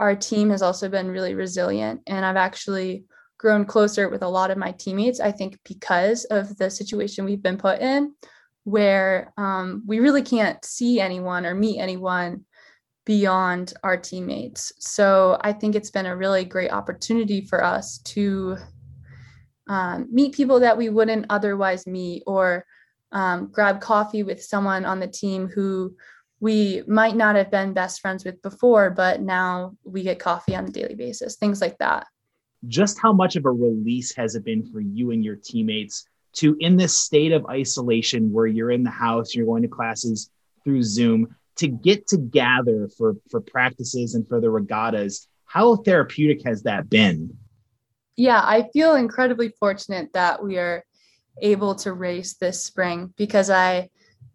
our 0.00 0.16
team 0.16 0.48
has 0.50 0.62
also 0.62 0.88
been 0.88 1.10
really 1.10 1.34
resilient. 1.34 2.00
And 2.06 2.24
I've 2.24 2.36
actually 2.36 3.04
grown 3.38 3.66
closer 3.66 4.08
with 4.08 4.22
a 4.22 4.28
lot 4.28 4.50
of 4.50 4.58
my 4.58 4.72
teammates, 4.72 5.20
I 5.20 5.30
think, 5.30 5.58
because 5.64 6.24
of 6.24 6.56
the 6.56 6.70
situation 6.70 7.24
we've 7.24 7.42
been 7.42 7.58
put 7.58 7.80
in, 7.80 8.14
where 8.64 9.32
um, 9.36 9.84
we 9.86 10.00
really 10.00 10.22
can't 10.22 10.62
see 10.64 11.00
anyone 11.00 11.44
or 11.44 11.54
meet 11.54 11.78
anyone 11.78 12.44
beyond 13.04 13.74
our 13.82 13.96
teammates. 13.96 14.72
So 14.78 15.38
I 15.42 15.52
think 15.52 15.74
it's 15.74 15.90
been 15.90 16.06
a 16.06 16.16
really 16.16 16.44
great 16.44 16.72
opportunity 16.72 17.42
for 17.42 17.62
us 17.62 17.98
to 17.98 18.56
um, 19.68 20.08
meet 20.10 20.34
people 20.34 20.60
that 20.60 20.76
we 20.76 20.88
wouldn't 20.88 21.26
otherwise 21.28 21.86
meet 21.86 22.22
or 22.26 22.64
um, 23.12 23.48
grab 23.52 23.80
coffee 23.80 24.22
with 24.22 24.42
someone 24.42 24.84
on 24.84 24.98
the 24.98 25.08
team 25.08 25.48
who 25.48 25.94
we 26.40 26.82
might 26.86 27.16
not 27.16 27.36
have 27.36 27.50
been 27.50 27.74
best 27.74 28.00
friends 28.00 28.24
with 28.24 28.40
before, 28.42 28.90
but 28.90 29.20
now 29.20 29.76
we 29.84 30.02
get 30.02 30.18
coffee 30.18 30.56
on 30.56 30.64
a 30.64 30.70
daily 30.70 30.94
basis, 30.94 31.36
things 31.36 31.60
like 31.60 31.76
that. 31.78 32.06
Just 32.66 32.98
how 32.98 33.12
much 33.12 33.36
of 33.36 33.44
a 33.44 33.50
release 33.50 34.14
has 34.16 34.34
it 34.34 34.44
been 34.44 34.64
for 34.72 34.80
you 34.80 35.10
and 35.10 35.24
your 35.24 35.36
teammates 35.36 36.04
to, 36.34 36.56
in 36.60 36.76
this 36.76 36.98
state 36.98 37.32
of 37.32 37.46
isolation 37.46 38.32
where 38.32 38.46
you're 38.46 38.70
in 38.70 38.84
the 38.84 38.90
house, 38.90 39.34
you're 39.34 39.46
going 39.46 39.62
to 39.62 39.68
classes 39.68 40.30
through 40.64 40.82
Zoom, 40.82 41.34
to 41.56 41.68
get 41.68 42.06
together 42.06 42.88
for, 42.96 43.16
for 43.30 43.40
practices 43.40 44.14
and 44.14 44.26
for 44.26 44.40
the 44.40 44.50
regattas? 44.50 45.28
How 45.44 45.76
therapeutic 45.76 46.46
has 46.46 46.62
that 46.62 46.88
been? 46.88 47.36
Yeah, 48.16 48.40
I 48.42 48.68
feel 48.72 48.94
incredibly 48.94 49.52
fortunate 49.58 50.12
that 50.14 50.42
we 50.42 50.58
are 50.58 50.84
able 51.42 51.74
to 51.76 51.92
race 51.92 52.34
this 52.34 52.62
spring 52.62 53.12
because 53.16 53.50
I 53.50 53.90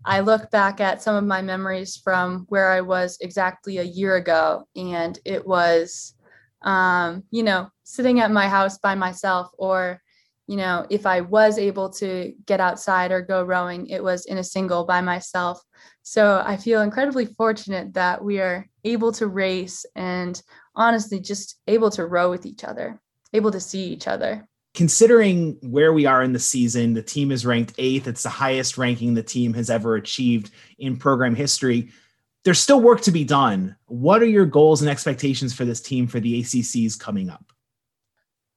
I 0.05 0.19
look 0.19 0.51
back 0.51 0.79
at 0.79 1.01
some 1.01 1.15
of 1.15 1.23
my 1.23 1.41
memories 1.41 1.97
from 1.97 2.45
where 2.49 2.71
I 2.71 2.81
was 2.81 3.17
exactly 3.21 3.79
a 3.79 3.83
year 3.83 4.15
ago, 4.17 4.67
and 4.75 5.17
it 5.25 5.45
was, 5.45 6.13
um, 6.61 7.23
you 7.31 7.41
know, 7.41 7.69
sitting 7.83 8.19
at 8.19 8.31
my 8.31 8.47
house 8.47 8.77
by 8.77 8.93
myself, 8.93 9.49
or, 9.57 9.99
you 10.45 10.57
know, 10.57 10.85
if 10.91 11.07
I 11.07 11.21
was 11.21 11.57
able 11.57 11.89
to 11.93 12.33
get 12.45 12.59
outside 12.59 13.11
or 13.11 13.21
go 13.21 13.43
rowing, 13.43 13.87
it 13.87 14.03
was 14.03 14.27
in 14.27 14.37
a 14.37 14.43
single 14.43 14.85
by 14.85 15.01
myself. 15.01 15.59
So 16.03 16.43
I 16.45 16.55
feel 16.55 16.81
incredibly 16.81 17.25
fortunate 17.25 17.93
that 17.95 18.23
we 18.23 18.39
are 18.39 18.67
able 18.83 19.11
to 19.13 19.27
race 19.27 19.87
and 19.95 20.39
honestly 20.75 21.19
just 21.19 21.55
able 21.67 21.89
to 21.91 22.05
row 22.05 22.29
with 22.29 22.45
each 22.45 22.63
other, 22.63 23.01
able 23.33 23.51
to 23.51 23.59
see 23.59 23.85
each 23.85 24.07
other 24.07 24.47
considering 24.75 25.57
where 25.61 25.93
we 25.93 26.05
are 26.05 26.21
in 26.21 26.33
the 26.33 26.39
season, 26.39 26.93
the 26.93 27.01
team 27.01 27.31
is 27.31 27.45
ranked 27.45 27.73
eighth. 27.77 28.07
It's 28.07 28.23
the 28.23 28.29
highest 28.29 28.77
ranking 28.77 29.13
the 29.13 29.23
team 29.23 29.53
has 29.53 29.69
ever 29.69 29.95
achieved 29.95 30.51
in 30.77 30.97
program 30.97 31.33
history. 31.33 31.89
There's 32.43 32.59
still 32.59 32.81
work 32.81 33.01
to 33.01 33.11
be 33.11 33.23
done. 33.23 33.75
What 33.88 34.21
are 34.21 34.27
your 34.27 34.45
goals 34.45 34.81
and 34.81 34.91
expectations 34.91 35.53
for 35.53 35.65
this 35.65 35.81
team 35.81 36.07
for 36.07 36.19
the 36.19 36.41
ACCs 36.41 36.99
coming 36.99 37.29
up? 37.29 37.45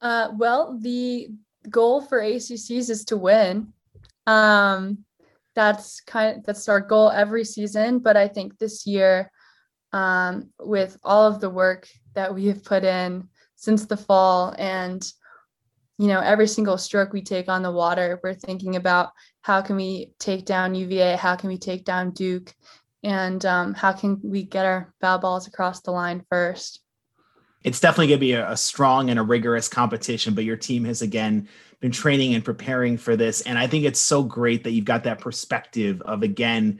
Uh, 0.01 0.29
well, 0.37 0.77
the 0.79 1.29
goal 1.69 2.01
for 2.01 2.21
ACCs 2.21 2.89
is 2.89 3.05
to 3.05 3.17
win. 3.17 3.73
Um, 4.27 4.99
that's 5.55 6.01
kind 6.01 6.37
of 6.37 6.45
that's 6.45 6.69
our 6.69 6.79
goal 6.79 7.09
every 7.09 7.43
season. 7.43 7.99
But 7.99 8.15
I 8.15 8.27
think 8.27 8.57
this 8.57 8.85
year, 8.85 9.31
um, 9.91 10.51
with 10.59 10.97
all 11.03 11.25
of 11.25 11.39
the 11.39 11.49
work 11.49 11.87
that 12.13 12.33
we 12.33 12.47
have 12.47 12.63
put 12.63 12.83
in 12.83 13.27
since 13.55 13.85
the 13.85 13.97
fall 13.97 14.53
and 14.57 15.11
you 15.99 16.07
know 16.07 16.21
every 16.21 16.47
single 16.47 16.77
stroke 16.77 17.13
we 17.13 17.21
take 17.21 17.49
on 17.49 17.61
the 17.61 17.71
water 17.71 18.19
we're 18.23 18.33
thinking 18.33 18.77
about 18.77 19.11
how 19.41 19.61
can 19.61 19.75
we 19.75 20.11
take 20.17 20.45
down 20.45 20.73
uva 20.73 21.17
how 21.17 21.35
can 21.35 21.49
we 21.49 21.57
take 21.57 21.83
down 21.83 22.11
duke 22.11 22.55
and 23.03 23.45
um, 23.45 23.73
how 23.73 23.91
can 23.91 24.19
we 24.23 24.43
get 24.43 24.65
our 24.65 24.93
bow 24.99 25.17
balls 25.17 25.47
across 25.47 25.79
the 25.81 25.91
line 25.91 26.21
first. 26.29 26.81
It's 27.63 27.79
definitely 27.79 28.07
going 28.07 28.19
to 28.19 28.25
be 28.25 28.33
a, 28.33 28.51
a, 28.51 28.57
strong 28.57 29.09
and 29.09 29.17
a 29.19 29.23
rigorous 29.23 29.67
competition 29.67 30.33
but 30.33 30.45
your 30.45 30.57
team 30.57 30.85
has 30.85 31.01
again 31.01 31.49
been 31.81 31.91
training 31.91 32.33
and 32.33 32.43
preparing 32.43 32.97
for 32.97 33.15
this 33.15 33.41
and 33.41 33.57
i 33.57 33.67
think 33.67 33.85
it's 33.85 34.01
so 34.01 34.23
great 34.23 34.63
that 34.63 34.71
you've 34.71 34.85
got 34.85 35.03
that 35.03 35.19
perspective 35.19 36.01
of 36.01 36.23
again 36.23 36.79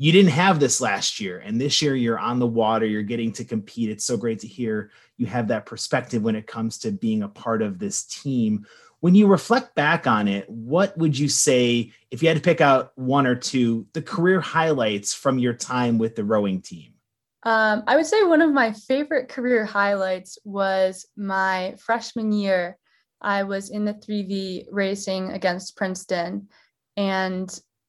you 0.00 0.12
didn't 0.12 0.30
have 0.30 0.58
this 0.58 0.80
last 0.80 1.20
year 1.20 1.40
and 1.40 1.60
this 1.60 1.82
year 1.82 1.94
you're 1.94 2.18
on 2.18 2.38
the 2.38 2.46
water 2.46 2.86
you're 2.86 3.02
getting 3.02 3.32
to 3.32 3.44
compete. 3.44 3.90
It's 3.90 4.06
so 4.06 4.16
great 4.16 4.38
to 4.38 4.46
hear 4.46 4.92
you 5.20 5.26
have 5.26 5.48
that 5.48 5.66
perspective 5.66 6.22
when 6.22 6.34
it 6.34 6.46
comes 6.46 6.78
to 6.78 6.90
being 6.90 7.22
a 7.22 7.28
part 7.28 7.60
of 7.60 7.78
this 7.78 8.04
team. 8.04 8.66
When 9.00 9.14
you 9.14 9.26
reflect 9.26 9.74
back 9.74 10.06
on 10.06 10.28
it 10.28 10.48
what 10.48 10.96
would 10.96 11.18
you 11.18 11.28
say 11.28 11.92
if 12.10 12.22
you 12.22 12.28
had 12.28 12.36
to 12.38 12.42
pick 12.42 12.60
out 12.60 12.92
one 12.96 13.26
or 13.26 13.34
two 13.34 13.86
the 13.92 14.02
career 14.02 14.40
highlights 14.40 15.14
from 15.14 15.38
your 15.38 15.54
time 15.54 15.98
with 15.98 16.16
the 16.16 16.24
rowing 16.24 16.62
team? 16.62 16.94
Um, 17.42 17.84
i 17.86 17.96
would 17.96 18.06
say 18.06 18.22
one 18.24 18.42
of 18.42 18.52
my 18.52 18.72
favorite 18.72 19.28
career 19.28 19.64
highlights 19.64 20.38
was 20.44 21.06
my 21.16 21.74
freshman 21.78 22.32
year. 22.32 22.76
I 23.22 23.42
was 23.42 23.70
in 23.70 23.84
the 23.84 23.94
3v 23.94 24.66
racing 24.70 25.30
against 25.32 25.76
princeton 25.76 26.48
and 26.96 27.48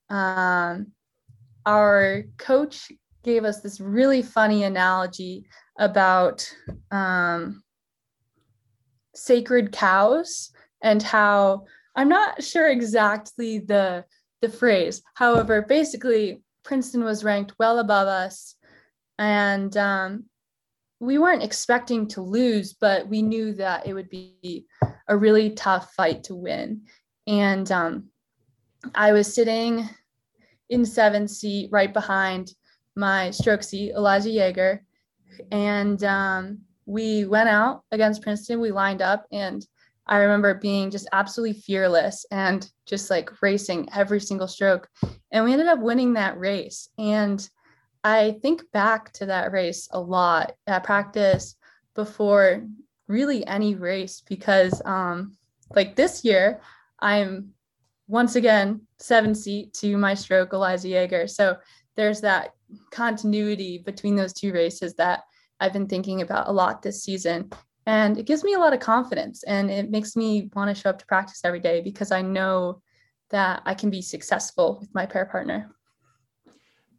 um, 0.10 0.88
our 1.66 2.24
coach 2.38 2.92
gave 3.24 3.44
us 3.44 3.62
this 3.62 3.80
really 3.80 4.22
funny 4.22 4.64
analogy 4.64 5.46
about 5.82 6.48
um, 6.92 7.64
sacred 9.16 9.72
cows 9.72 10.52
and 10.82 11.04
how 11.04 11.66
I'm 11.96 12.08
not 12.08 12.42
sure 12.42 12.70
exactly 12.70 13.60
the 13.60 14.06
the 14.42 14.50
phrase. 14.50 15.02
However, 15.16 15.62
basically, 15.62 16.42
Princeton 16.64 17.04
was 17.04 17.24
ranked 17.24 17.54
well 17.60 17.80
above 17.80 18.08
us, 18.08 18.56
and 19.20 19.76
um, 19.76 20.26
we 21.00 21.18
weren't 21.18 21.44
expecting 21.44 22.08
to 22.10 22.22
lose, 22.22 22.74
but 22.74 23.08
we 23.08 23.22
knew 23.22 23.54
that 23.54 23.86
it 23.86 23.94
would 23.94 24.10
be 24.10 24.66
a 25.08 25.18
really 25.18 25.50
tough 25.52 25.94
fight 25.94 26.24
to 26.26 26.36
win. 26.36 26.84
And 27.28 27.72
um, 27.72 28.10
I 28.96 29.12
was 29.14 29.34
sitting 29.34 29.90
in 30.70 30.86
seventh 30.86 31.32
seat 31.32 31.70
right 31.72 31.94
behind 31.94 32.54
my 32.96 33.32
stroke 33.32 33.64
seat, 33.64 33.94
Eliza 33.96 34.30
Yeager. 34.30 34.80
And 35.52 36.04
um, 36.04 36.60
we 36.86 37.26
went 37.26 37.50
out 37.50 37.84
against 37.92 38.22
Princeton. 38.22 38.60
We 38.60 38.72
lined 38.72 39.02
up, 39.02 39.26
and 39.32 39.66
I 40.08 40.18
remember 40.18 40.56
being 40.56 40.92
just 40.92 41.08
absolutely 41.14 41.62
fearless 41.62 42.26
and 42.32 42.70
just 42.86 43.10
like 43.10 43.42
racing 43.42 43.88
every 43.94 44.20
single 44.20 44.48
stroke. 44.48 44.90
And 45.32 45.46
we 45.46 45.54
ended 45.54 45.68
up 45.68 45.80
winning 45.80 46.14
that 46.14 46.40
race. 46.40 46.90
And 46.98 47.48
I 48.04 48.38
think 48.42 48.64
back 48.72 49.14
to 49.14 49.28
that 49.28 49.52
race 49.52 49.88
a 49.92 50.00
lot 50.00 50.54
at 50.68 50.84
practice 50.84 51.56
before 51.96 52.66
really 53.08 53.46
any 53.46 53.76
race 53.76 54.22
because, 54.28 54.82
um, 54.86 55.38
like 55.76 55.96
this 55.96 56.26
year, 56.26 56.62
I'm 57.00 57.54
once 58.08 58.36
again 58.36 58.82
seven 59.00 59.34
seat 59.34 59.74
to 59.76 59.98
my 59.98 60.14
stroke 60.14 60.52
Eliza 60.52 60.88
Yeager. 60.88 61.30
So 61.30 61.58
there's 61.96 62.22
that 62.22 62.54
continuity 62.92 63.80
between 63.80 64.16
those 64.16 64.34
two 64.34 64.54
races 64.54 64.96
that 64.96 65.24
I've 65.60 65.74
been 65.74 65.88
thinking 65.88 66.22
about 66.22 66.48
a 66.48 66.52
lot 66.52 66.82
this 66.82 67.04
season. 67.04 67.52
And 67.86 68.18
it 68.18 68.26
gives 68.26 68.44
me 68.44 68.54
a 68.54 68.60
lot 68.60 68.74
of 68.74 68.80
confidence 68.80 69.44
and 69.44 69.72
it 69.72 69.90
makes 69.90 70.16
me 70.16 70.50
want 70.56 70.76
to 70.76 70.80
show 70.80 70.92
up 70.92 71.00
to 71.00 71.06
practice 71.06 71.42
every 71.44 71.60
day 71.60 71.82
because 71.82 72.12
I 72.12 72.22
know 72.22 72.82
that 73.32 73.62
I 73.66 73.74
can 73.74 73.90
be 73.90 74.02
successful 74.02 74.78
with 74.80 74.94
my 74.94 75.06
pair 75.06 75.26
partner 75.26 75.72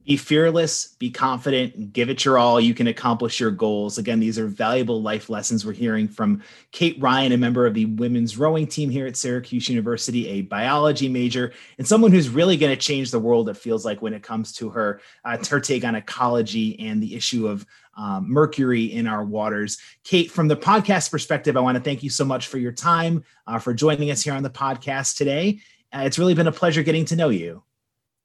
be 0.05 0.17
fearless, 0.17 0.97
be 0.99 1.11
confident, 1.11 1.93
give 1.93 2.11
it 2.11 2.25
your 2.25 2.37
all. 2.37 2.61
You 2.61 2.75
can 2.75 2.89
accomplish 2.89 3.39
your 3.39 3.53
goals. 3.53 3.99
Again, 3.99 4.19
these 4.19 4.39
are 4.39 4.49
valuable 4.49 5.01
life 5.01 5.31
lessons 5.31 5.65
we're 5.65 5.73
hearing 5.73 6.09
from 6.09 6.43
Kate 6.73 6.97
Ryan, 7.01 7.33
a 7.33 7.37
member 7.37 7.67
of 7.67 7.75
the 7.75 7.87
women's 7.87 8.37
rowing 8.37 8.67
team 8.67 8.91
here 8.91 9.07
at 9.07 9.17
Syracuse 9.17 9.69
University, 9.69 10.29
a 10.29 10.43
biology 10.43 11.09
major, 11.09 11.53
and 11.79 11.87
someone 11.87 12.11
who's 12.11 12.29
really 12.29 12.57
going 12.57 12.73
to 12.73 12.81
change 12.81 13.13
the 13.13 13.21
world, 13.21 13.49
it 13.49 13.57
feels 13.57 13.85
like, 13.85 14.03
when 14.03 14.13
it 14.13 14.25
comes 14.25 14.53
to 14.55 14.71
her, 14.71 15.01
uh, 15.25 15.39
her 15.49 15.61
take 15.61 15.85
on 15.85 15.95
ecology 15.95 16.79
and 16.81 17.01
the 17.01 17.15
issue 17.15 17.47
of 17.47 17.65
um, 17.97 18.25
mercury 18.29 18.85
in 18.85 19.07
our 19.07 19.25
waters. 19.25 19.79
Kate, 20.03 20.31
from 20.31 20.49
the 20.49 20.57
podcast 20.57 21.11
perspective, 21.11 21.57
I 21.57 21.61
want 21.61 21.77
to 21.77 21.85
thank 21.85 22.03
you 22.03 22.11
so 22.11 22.25
much 22.25 22.49
for 22.49 22.59
your 22.59 22.73
time, 22.73 23.23
uh, 23.47 23.61
for 23.61 23.73
joining 23.73 24.11
us 24.11 24.23
here 24.23 24.35
on 24.35 24.43
the 24.43 24.51
podcast 24.51 25.17
today. 25.17 25.61
Uh, 25.95 26.01
it's 26.01 26.19
really 26.19 26.35
been 26.35 26.49
a 26.49 26.53
pleasure 26.53 26.83
getting 26.83 27.05
to 27.05 27.17
know 27.17 27.29
you. 27.29 27.63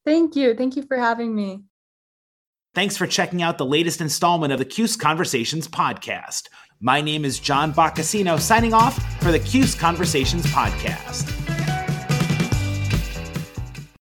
Thank 0.05 0.38
you. 0.38 0.55
Thank 0.55 0.78
you 0.78 0.84
for 0.84 0.97
having 0.97 1.36
me. 1.36 1.63
Thanks 2.78 2.95
for 2.95 3.07
checking 3.07 3.41
out 3.41 3.57
the 3.57 3.65
latest 3.65 4.01
installment 4.01 4.53
of 4.53 4.59
the 4.59 4.65
Cuse 4.65 4.95
Conversations 4.95 5.67
podcast. 5.67 6.43
My 6.80 7.01
name 7.01 7.25
is 7.25 7.39
John 7.39 7.73
Boccacino, 7.73 8.39
signing 8.39 8.71
off 8.71 8.93
for 9.19 9.32
the 9.32 9.39
Cuse 9.39 9.73
Conversations 9.73 10.45
podcast. 10.45 11.57